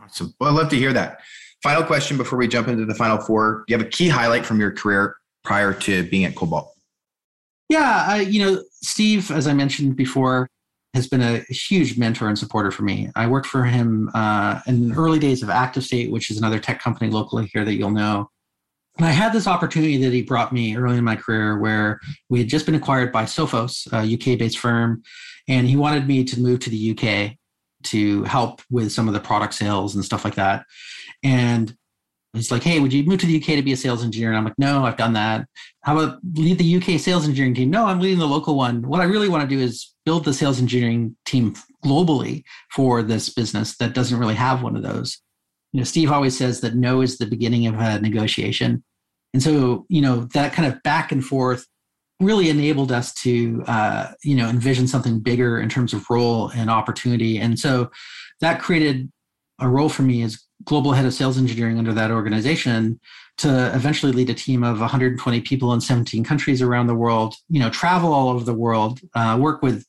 Awesome. 0.00 0.32
Well, 0.38 0.50
I'd 0.50 0.56
love 0.56 0.70
to 0.70 0.76
hear 0.76 0.92
that. 0.92 1.20
Final 1.62 1.82
question 1.84 2.16
before 2.16 2.38
we 2.38 2.48
jump 2.48 2.68
into 2.68 2.84
the 2.86 2.94
final 2.94 3.18
four. 3.18 3.64
Do 3.66 3.72
you 3.72 3.78
have 3.78 3.86
a 3.86 3.90
key 3.90 4.08
highlight 4.08 4.46
from 4.46 4.60
your 4.60 4.72
career 4.72 5.16
prior 5.44 5.72
to 5.74 6.08
being 6.08 6.24
at 6.24 6.34
Kobalt? 6.34 6.68
Yeah, 7.68 8.04
I, 8.06 8.20
you 8.20 8.44
know, 8.44 8.62
Steve, 8.82 9.30
as 9.30 9.46
I 9.46 9.54
mentioned 9.54 9.96
before, 9.96 10.48
has 10.94 11.08
been 11.08 11.22
a 11.22 11.38
huge 11.48 11.96
mentor 11.96 12.28
and 12.28 12.38
supporter 12.38 12.70
for 12.70 12.82
me. 12.82 13.10
I 13.16 13.26
worked 13.26 13.46
for 13.46 13.64
him 13.64 14.10
uh, 14.14 14.60
in 14.66 14.88
the 14.88 14.94
early 14.94 15.18
days 15.18 15.42
of 15.42 15.48
ActiveState, 15.48 16.10
which 16.10 16.30
is 16.30 16.38
another 16.38 16.58
tech 16.58 16.80
company 16.80 17.10
locally 17.10 17.48
here 17.52 17.64
that 17.64 17.74
you'll 17.74 17.90
know. 17.90 18.28
And 18.98 19.06
I 19.06 19.10
had 19.10 19.32
this 19.32 19.46
opportunity 19.46 19.96
that 20.02 20.12
he 20.12 20.22
brought 20.22 20.52
me 20.52 20.76
early 20.76 20.98
in 20.98 21.04
my 21.04 21.16
career 21.16 21.58
where 21.58 21.98
we 22.28 22.40
had 22.40 22.48
just 22.48 22.66
been 22.66 22.74
acquired 22.74 23.10
by 23.10 23.24
Sophos, 23.24 23.90
a 23.92 24.02
UK 24.02 24.38
based 24.38 24.58
firm, 24.58 25.02
and 25.48 25.66
he 25.66 25.76
wanted 25.76 26.06
me 26.06 26.24
to 26.24 26.40
move 26.40 26.60
to 26.60 26.70
the 26.70 26.90
UK 26.90 27.38
to 27.84 28.22
help 28.24 28.60
with 28.70 28.92
some 28.92 29.08
of 29.08 29.14
the 29.14 29.20
product 29.20 29.54
sales 29.54 29.94
and 29.94 30.04
stuff 30.04 30.24
like 30.24 30.34
that. 30.34 30.66
And 31.22 31.74
He's 32.32 32.50
like, 32.50 32.62
hey, 32.62 32.80
would 32.80 32.92
you 32.92 33.04
move 33.04 33.20
to 33.20 33.26
the 33.26 33.36
UK 33.36 33.56
to 33.56 33.62
be 33.62 33.72
a 33.72 33.76
sales 33.76 34.02
engineer? 34.02 34.30
And 34.30 34.38
I'm 34.38 34.44
like, 34.44 34.58
no, 34.58 34.84
I've 34.84 34.96
done 34.96 35.12
that. 35.12 35.46
How 35.82 35.98
about 35.98 36.18
lead 36.34 36.58
the 36.58 36.76
UK 36.76 36.98
sales 36.98 37.26
engineering 37.26 37.54
team? 37.54 37.70
No, 37.70 37.84
I'm 37.84 38.00
leading 38.00 38.18
the 38.18 38.26
local 38.26 38.56
one. 38.56 38.82
What 38.82 39.00
I 39.02 39.04
really 39.04 39.28
want 39.28 39.48
to 39.48 39.54
do 39.54 39.60
is 39.60 39.92
build 40.06 40.24
the 40.24 40.32
sales 40.32 40.58
engineering 40.58 41.14
team 41.26 41.54
globally 41.84 42.44
for 42.74 43.02
this 43.02 43.28
business 43.28 43.76
that 43.76 43.94
doesn't 43.94 44.18
really 44.18 44.34
have 44.34 44.62
one 44.62 44.76
of 44.76 44.82
those. 44.82 45.20
You 45.72 45.80
know, 45.80 45.84
Steve 45.84 46.10
always 46.10 46.36
says 46.36 46.60
that 46.62 46.74
no 46.74 47.02
is 47.02 47.18
the 47.18 47.26
beginning 47.26 47.66
of 47.66 47.74
a 47.78 48.00
negotiation. 48.00 48.82
And 49.34 49.42
so, 49.42 49.84
you 49.88 50.00
know, 50.00 50.28
that 50.34 50.52
kind 50.52 50.72
of 50.72 50.82
back 50.82 51.12
and 51.12 51.24
forth 51.24 51.66
really 52.20 52.48
enabled 52.48 52.92
us 52.92 53.12
to, 53.14 53.62
uh, 53.66 54.12
you 54.22 54.36
know, 54.36 54.48
envision 54.48 54.86
something 54.86 55.20
bigger 55.20 55.60
in 55.60 55.68
terms 55.68 55.92
of 55.92 56.08
role 56.08 56.48
and 56.50 56.70
opportunity. 56.70 57.38
And 57.38 57.58
so 57.58 57.90
that 58.40 58.60
created 58.60 59.10
a 59.60 59.68
role 59.68 59.88
for 59.88 60.02
me 60.02 60.22
as 60.22 60.42
global 60.64 60.92
head 60.92 61.04
of 61.04 61.14
sales 61.14 61.38
engineering 61.38 61.78
under 61.78 61.92
that 61.92 62.10
organization 62.10 63.00
to 63.38 63.74
eventually 63.74 64.12
lead 64.12 64.28
a 64.30 64.34
team 64.34 64.62
of 64.62 64.80
120 64.80 65.40
people 65.40 65.72
in 65.72 65.80
17 65.80 66.22
countries 66.22 66.60
around 66.60 66.86
the 66.86 66.94
world 66.94 67.34
you 67.48 67.60
know 67.60 67.70
travel 67.70 68.12
all 68.12 68.28
over 68.28 68.44
the 68.44 68.54
world 68.54 69.00
uh, 69.14 69.36
work 69.40 69.62
with 69.62 69.84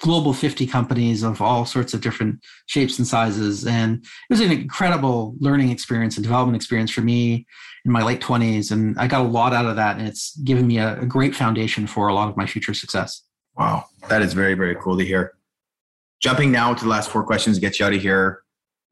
global 0.00 0.32
50 0.32 0.66
companies 0.66 1.22
of 1.22 1.42
all 1.42 1.64
sorts 1.64 1.92
of 1.92 2.00
different 2.00 2.40
shapes 2.66 2.98
and 2.98 3.06
sizes. 3.06 3.66
And 3.66 3.96
it 3.96 4.30
was 4.30 4.40
an 4.40 4.52
incredible 4.52 5.34
learning 5.40 5.70
experience 5.70 6.16
and 6.16 6.24
development 6.24 6.56
experience 6.56 6.90
for 6.90 7.00
me 7.00 7.46
in 7.84 7.92
my 7.92 8.02
late 8.02 8.20
20s 8.20 8.72
and 8.72 8.98
i 8.98 9.06
got 9.06 9.20
a 9.20 9.28
lot 9.28 9.52
out 9.52 9.64
of 9.64 9.76
that 9.76 9.98
and 9.98 10.06
it's 10.06 10.36
given 10.38 10.66
me 10.66 10.78
a, 10.78 11.00
a 11.00 11.06
great 11.06 11.34
foundation 11.34 11.86
for 11.86 12.08
a 12.08 12.14
lot 12.14 12.28
of 12.28 12.36
my 12.36 12.44
future 12.46 12.74
success. 12.74 13.22
Wow. 13.56 13.86
That 14.08 14.22
is 14.22 14.32
very 14.32 14.54
very 14.54 14.76
cool 14.76 14.98
to 14.98 15.04
hear. 15.04 15.34
Jumping 16.20 16.50
now 16.50 16.74
to 16.74 16.84
the 16.84 16.90
last 16.90 17.10
four 17.10 17.24
questions 17.24 17.56
to 17.56 17.60
get 17.60 17.78
you 17.78 17.86
out 17.86 17.94
of 17.94 18.02
here 18.02 18.42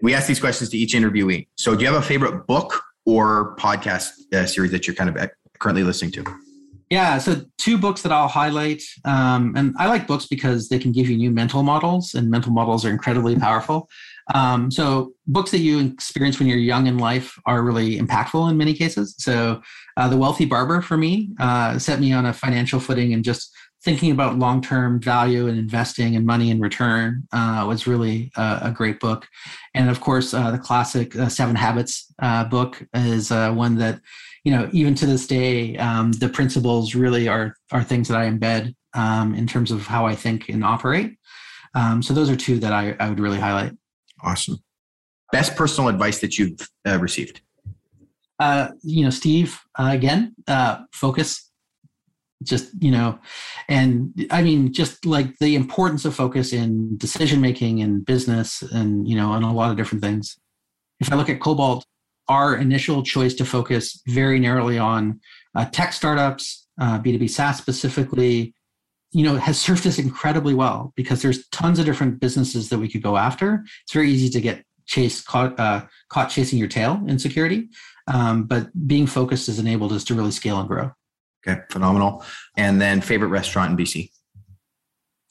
we 0.03 0.15
ask 0.15 0.27
these 0.27 0.41
questions 0.41 0.71
to 0.71 0.79
each 0.79 0.95
interviewee. 0.95 1.47
So, 1.57 1.75
do 1.75 1.85
you 1.85 1.93
have 1.93 2.03
a 2.03 2.07
favorite 2.07 2.47
book 2.47 2.83
or 3.05 3.57
podcast 3.57 4.11
uh, 4.33 4.47
series 4.47 4.71
that 4.73 4.87
you're 4.87 4.97
kind 4.97 5.17
of 5.17 5.31
currently 5.59 5.85
listening 5.85 6.13
to? 6.13 6.25
Yeah, 6.91 7.19
so 7.19 7.43
two 7.59 7.79
books 7.79 8.03
that 8.03 8.13
I'll 8.13 8.29
highlight. 8.29 8.81
Um, 9.05 9.55
and 9.57 9.75
I 9.77 9.89
like 9.89 10.07
books 10.07 10.27
because 10.27 10.69
they 10.69 10.79
can 10.79 10.93
give 10.93 11.09
you 11.09 11.17
new 11.17 11.33
mental 11.33 11.65
models, 11.65 12.15
and 12.15 12.31
mental 12.31 12.53
models 12.53 12.85
are 12.85 12.91
incredibly 12.91 13.35
powerful. 13.37 13.89
Um, 14.35 14.71
so, 14.71 15.13
books 15.27 15.51
that 15.53 15.59
you 15.59 15.81
experience 15.81 16.39
when 16.39 16.49
you're 16.49 16.59
young 16.59 16.87
in 16.87 16.99
life 16.99 17.39
are 17.47 17.63
really 17.63 17.99
impactful 17.99 18.51
in 18.51 18.57
many 18.57 18.75
cases. 18.75 19.15
So, 19.19 19.63
uh, 19.97 20.09
The 20.09 20.17
Wealthy 20.17 20.45
Barber 20.45 20.81
for 20.81 20.97
me 20.97 21.31
uh, 21.39 21.79
set 21.79 22.01
me 22.01 22.13
on 22.13 22.27
a 22.27 22.33
financial 22.33 22.81
footing 22.81 23.15
and 23.15 23.25
just 23.25 23.53
thinking 23.87 24.11
about 24.11 24.37
long 24.37 24.61
term 24.61 25.01
value 25.01 25.47
and 25.47 25.57
investing 25.57 26.17
and 26.17 26.27
money 26.27 26.51
in 26.51 26.61
return 26.61 27.23
uh, 27.33 27.65
was 27.69 27.87
really 27.87 28.33
uh, 28.35 28.59
a 28.63 28.73
great 28.73 28.99
book. 28.99 29.29
And 29.75 29.89
of 29.89 30.01
course, 30.01 30.35
uh, 30.35 30.51
the 30.51 30.59
classic 30.59 31.15
uh, 31.15 31.29
Seven 31.29 31.55
Habits 31.55 32.13
uh, 32.21 32.43
book 32.47 32.85
is 32.95 33.31
uh, 33.31 33.53
one 33.53 33.77
that, 33.77 34.01
you 34.43 34.51
know, 34.51 34.69
even 34.73 34.97
to 34.97 35.07
this 35.07 35.29
day, 35.29 35.77
um, 35.77 36.11
the 36.11 36.29
principles 36.29 36.97
really 36.97 37.29
are 37.29 37.55
are 37.71 37.85
things 37.85 38.09
that 38.09 38.19
I 38.19 38.29
embed 38.29 38.75
um, 38.95 39.37
in 39.37 39.47
terms 39.47 39.71
of 39.71 39.87
how 39.87 40.05
I 40.05 40.17
think 40.17 40.49
and 40.49 40.65
operate. 40.65 41.17
Um, 41.77 42.03
so 42.03 42.13
those 42.13 42.29
are 42.29 42.37
two 42.37 42.59
that 42.59 42.73
I, 42.73 42.97
I 42.99 43.09
would 43.09 43.21
really 43.21 43.39
highlight. 43.39 43.73
Awesome. 44.21 44.59
Best 45.31 45.55
personal 45.55 45.89
advice 45.89 46.19
that 46.23 46.39
you've 46.39 46.69
received? 46.99 47.41
you 48.83 49.05
know, 49.05 49.11
Steve, 49.11 49.61
again, 49.79 50.35
focus 50.93 51.46
just 52.43 52.71
you 52.81 52.91
know 52.91 53.19
and 53.69 54.29
i 54.31 54.43
mean 54.43 54.73
just 54.73 55.07
like 55.07 55.37
the 55.39 55.55
importance 55.55 56.05
of 56.05 56.15
focus 56.15 56.53
in 56.53 56.97
decision 56.99 57.41
making 57.41 57.81
and 57.81 58.05
business 58.05 58.63
and 58.63 59.09
you 59.09 59.17
know 59.17 59.31
on 59.31 59.43
a 59.43 59.53
lot 59.53 59.71
of 59.71 59.77
different 59.77 60.03
things. 60.03 60.39
If 61.01 61.13
i 61.13 61.17
look 61.17 61.31
at 61.31 61.41
kobalt 61.41 61.87
our 62.29 62.57
initial 62.57 63.03
choice 63.03 63.35
to 63.35 63.45
focus 63.45 64.03
very 64.09 64.39
narrowly 64.39 64.79
on 64.79 65.21
uh, 65.55 65.65
tech 65.67 65.93
startups 65.93 66.67
uh, 66.81 66.99
b2b 67.01 67.31
saas 67.31 67.57
specifically 67.57 68.55
you 69.13 69.25
know 69.25 69.37
has 69.37 69.59
served 69.59 69.87
us 69.87 69.99
incredibly 69.99 70.55
well 70.55 70.93
because 70.97 71.23
there's 71.23 71.49
tons 71.49 71.79
of 71.79 71.87
different 71.87 72.21
businesses 72.21 72.69
that 72.69 72.79
we 72.79 72.89
could 72.89 73.03
go 73.03 73.17
after. 73.17 73.65
It's 73.83 73.93
very 73.93 74.11
easy 74.11 74.29
to 74.31 74.41
get 74.41 74.63
chased 74.87 75.27
caught 75.27 75.59
uh, 75.59 75.87
caught 76.11 76.29
chasing 76.29 76.59
your 76.59 76.69
tail 76.69 77.03
in 77.07 77.19
security 77.19 77.69
um, 78.09 78.45
but 78.45 78.69
being 78.87 79.07
focused 79.07 79.47
has 79.49 79.59
enabled 79.59 79.93
us 79.93 80.05
to 80.05 80.15
really 80.15 80.31
scale 80.31 80.59
and 80.61 80.69
grow 80.69 80.93
Okay, 81.47 81.61
phenomenal. 81.71 82.25
And 82.57 82.81
then 82.81 83.01
favorite 83.01 83.29
restaurant 83.29 83.71
in 83.71 83.77
BC? 83.85 84.11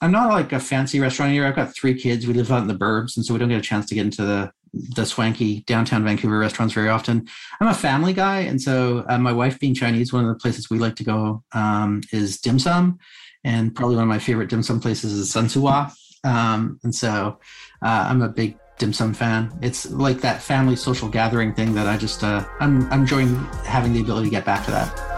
I'm 0.01 0.11
not 0.11 0.31
like 0.31 0.51
a 0.51 0.59
fancy 0.59 0.99
restaurant 0.99 1.31
here. 1.31 1.45
I've 1.45 1.55
got 1.55 1.73
three 1.73 1.93
kids. 1.93 2.27
We 2.27 2.33
live 2.33 2.51
out 2.51 2.61
in 2.61 2.67
the 2.67 2.75
burbs, 2.75 3.15
and 3.15 3.25
so 3.25 3.33
we 3.33 3.39
don't 3.39 3.49
get 3.49 3.57
a 3.57 3.61
chance 3.61 3.85
to 3.87 3.95
get 3.95 4.05
into 4.05 4.23
the 4.23 4.51
the 4.73 5.05
swanky 5.05 5.61
downtown 5.61 6.03
Vancouver 6.03 6.37
restaurants 6.37 6.73
very 6.73 6.89
often. 6.89 7.25
I'm 7.61 7.69
a 7.69 7.73
family 7.73 8.11
guy, 8.11 8.41
and 8.41 8.61
so 8.61 9.05
uh, 9.07 9.17
my 9.17 9.31
wife 9.31 9.57
being 9.57 9.73
Chinese, 9.73 10.11
one 10.11 10.25
of 10.25 10.29
the 10.29 10.39
places 10.39 10.69
we 10.69 10.79
like 10.79 10.97
to 10.97 11.05
go 11.05 11.43
um, 11.53 12.01
is 12.11 12.41
dim 12.41 12.59
sum, 12.59 12.99
and 13.45 13.73
probably 13.73 13.95
one 13.95 14.03
of 14.03 14.09
my 14.09 14.19
favorite 14.19 14.49
dim 14.49 14.63
sum 14.63 14.81
places 14.81 15.13
is 15.13 15.31
Sun 15.31 15.47
Sui 15.49 15.63
Wah. 15.63 15.89
Um, 16.25 16.79
and 16.83 16.93
so 16.93 17.39
uh, 17.81 18.07
I'm 18.09 18.21
a 18.21 18.29
big 18.29 18.57
dim 18.77 18.91
sum 18.91 19.13
fan. 19.13 19.57
It's 19.61 19.89
like 19.91 20.19
that 20.21 20.41
family 20.41 20.75
social 20.75 21.07
gathering 21.07 21.53
thing 21.53 21.73
that 21.75 21.87
I 21.87 21.95
just 21.97 22.23
uh, 22.23 22.45
I'm, 22.59 22.91
I'm 22.91 23.01
enjoying 23.01 23.35
having 23.63 23.93
the 23.93 24.01
ability 24.01 24.27
to 24.27 24.31
get 24.31 24.43
back 24.43 24.65
to 24.65 24.71
that. 24.71 25.14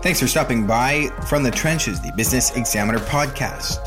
Thanks 0.00 0.20
for 0.20 0.28
stopping 0.28 0.64
by 0.64 1.08
from 1.28 1.42
the 1.42 1.50
trenches, 1.50 2.00
the 2.00 2.12
Business 2.12 2.54
Examiner 2.56 3.00
podcast. 3.00 3.80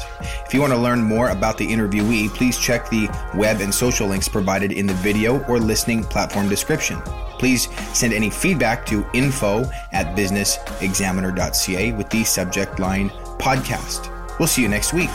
If 0.45 0.54
you 0.54 0.60
want 0.60 0.74
to 0.74 0.78
learn 0.78 1.02
more 1.02 1.30
about 1.30 1.58
the 1.58 1.65
interviewee, 1.65 2.28
please 2.30 2.58
check 2.58 2.89
the 2.89 3.08
web 3.34 3.62
and 3.62 3.74
social 3.74 4.08
links 4.08 4.28
provided 4.28 4.74
in 4.74 4.86
the 4.86 4.93
video 4.95 5.41
or 5.45 5.58
listening 5.58 6.04
platform 6.04 6.50
description. 6.50 7.02
Please 7.39 7.69
send 7.97 8.13
any 8.13 8.30
feedback 8.30 8.86
to 8.88 9.06
info 9.13 9.63
at 9.93 10.15
businessexaminer.ca 10.17 11.93
with 11.93 12.10
the 12.10 12.26
subject 12.26 12.78
line 12.80 13.10
podcast. 13.39 14.10
We'll 14.38 14.50
see 14.50 14.62
you 14.62 14.67
next 14.67 14.93
week. 14.93 15.10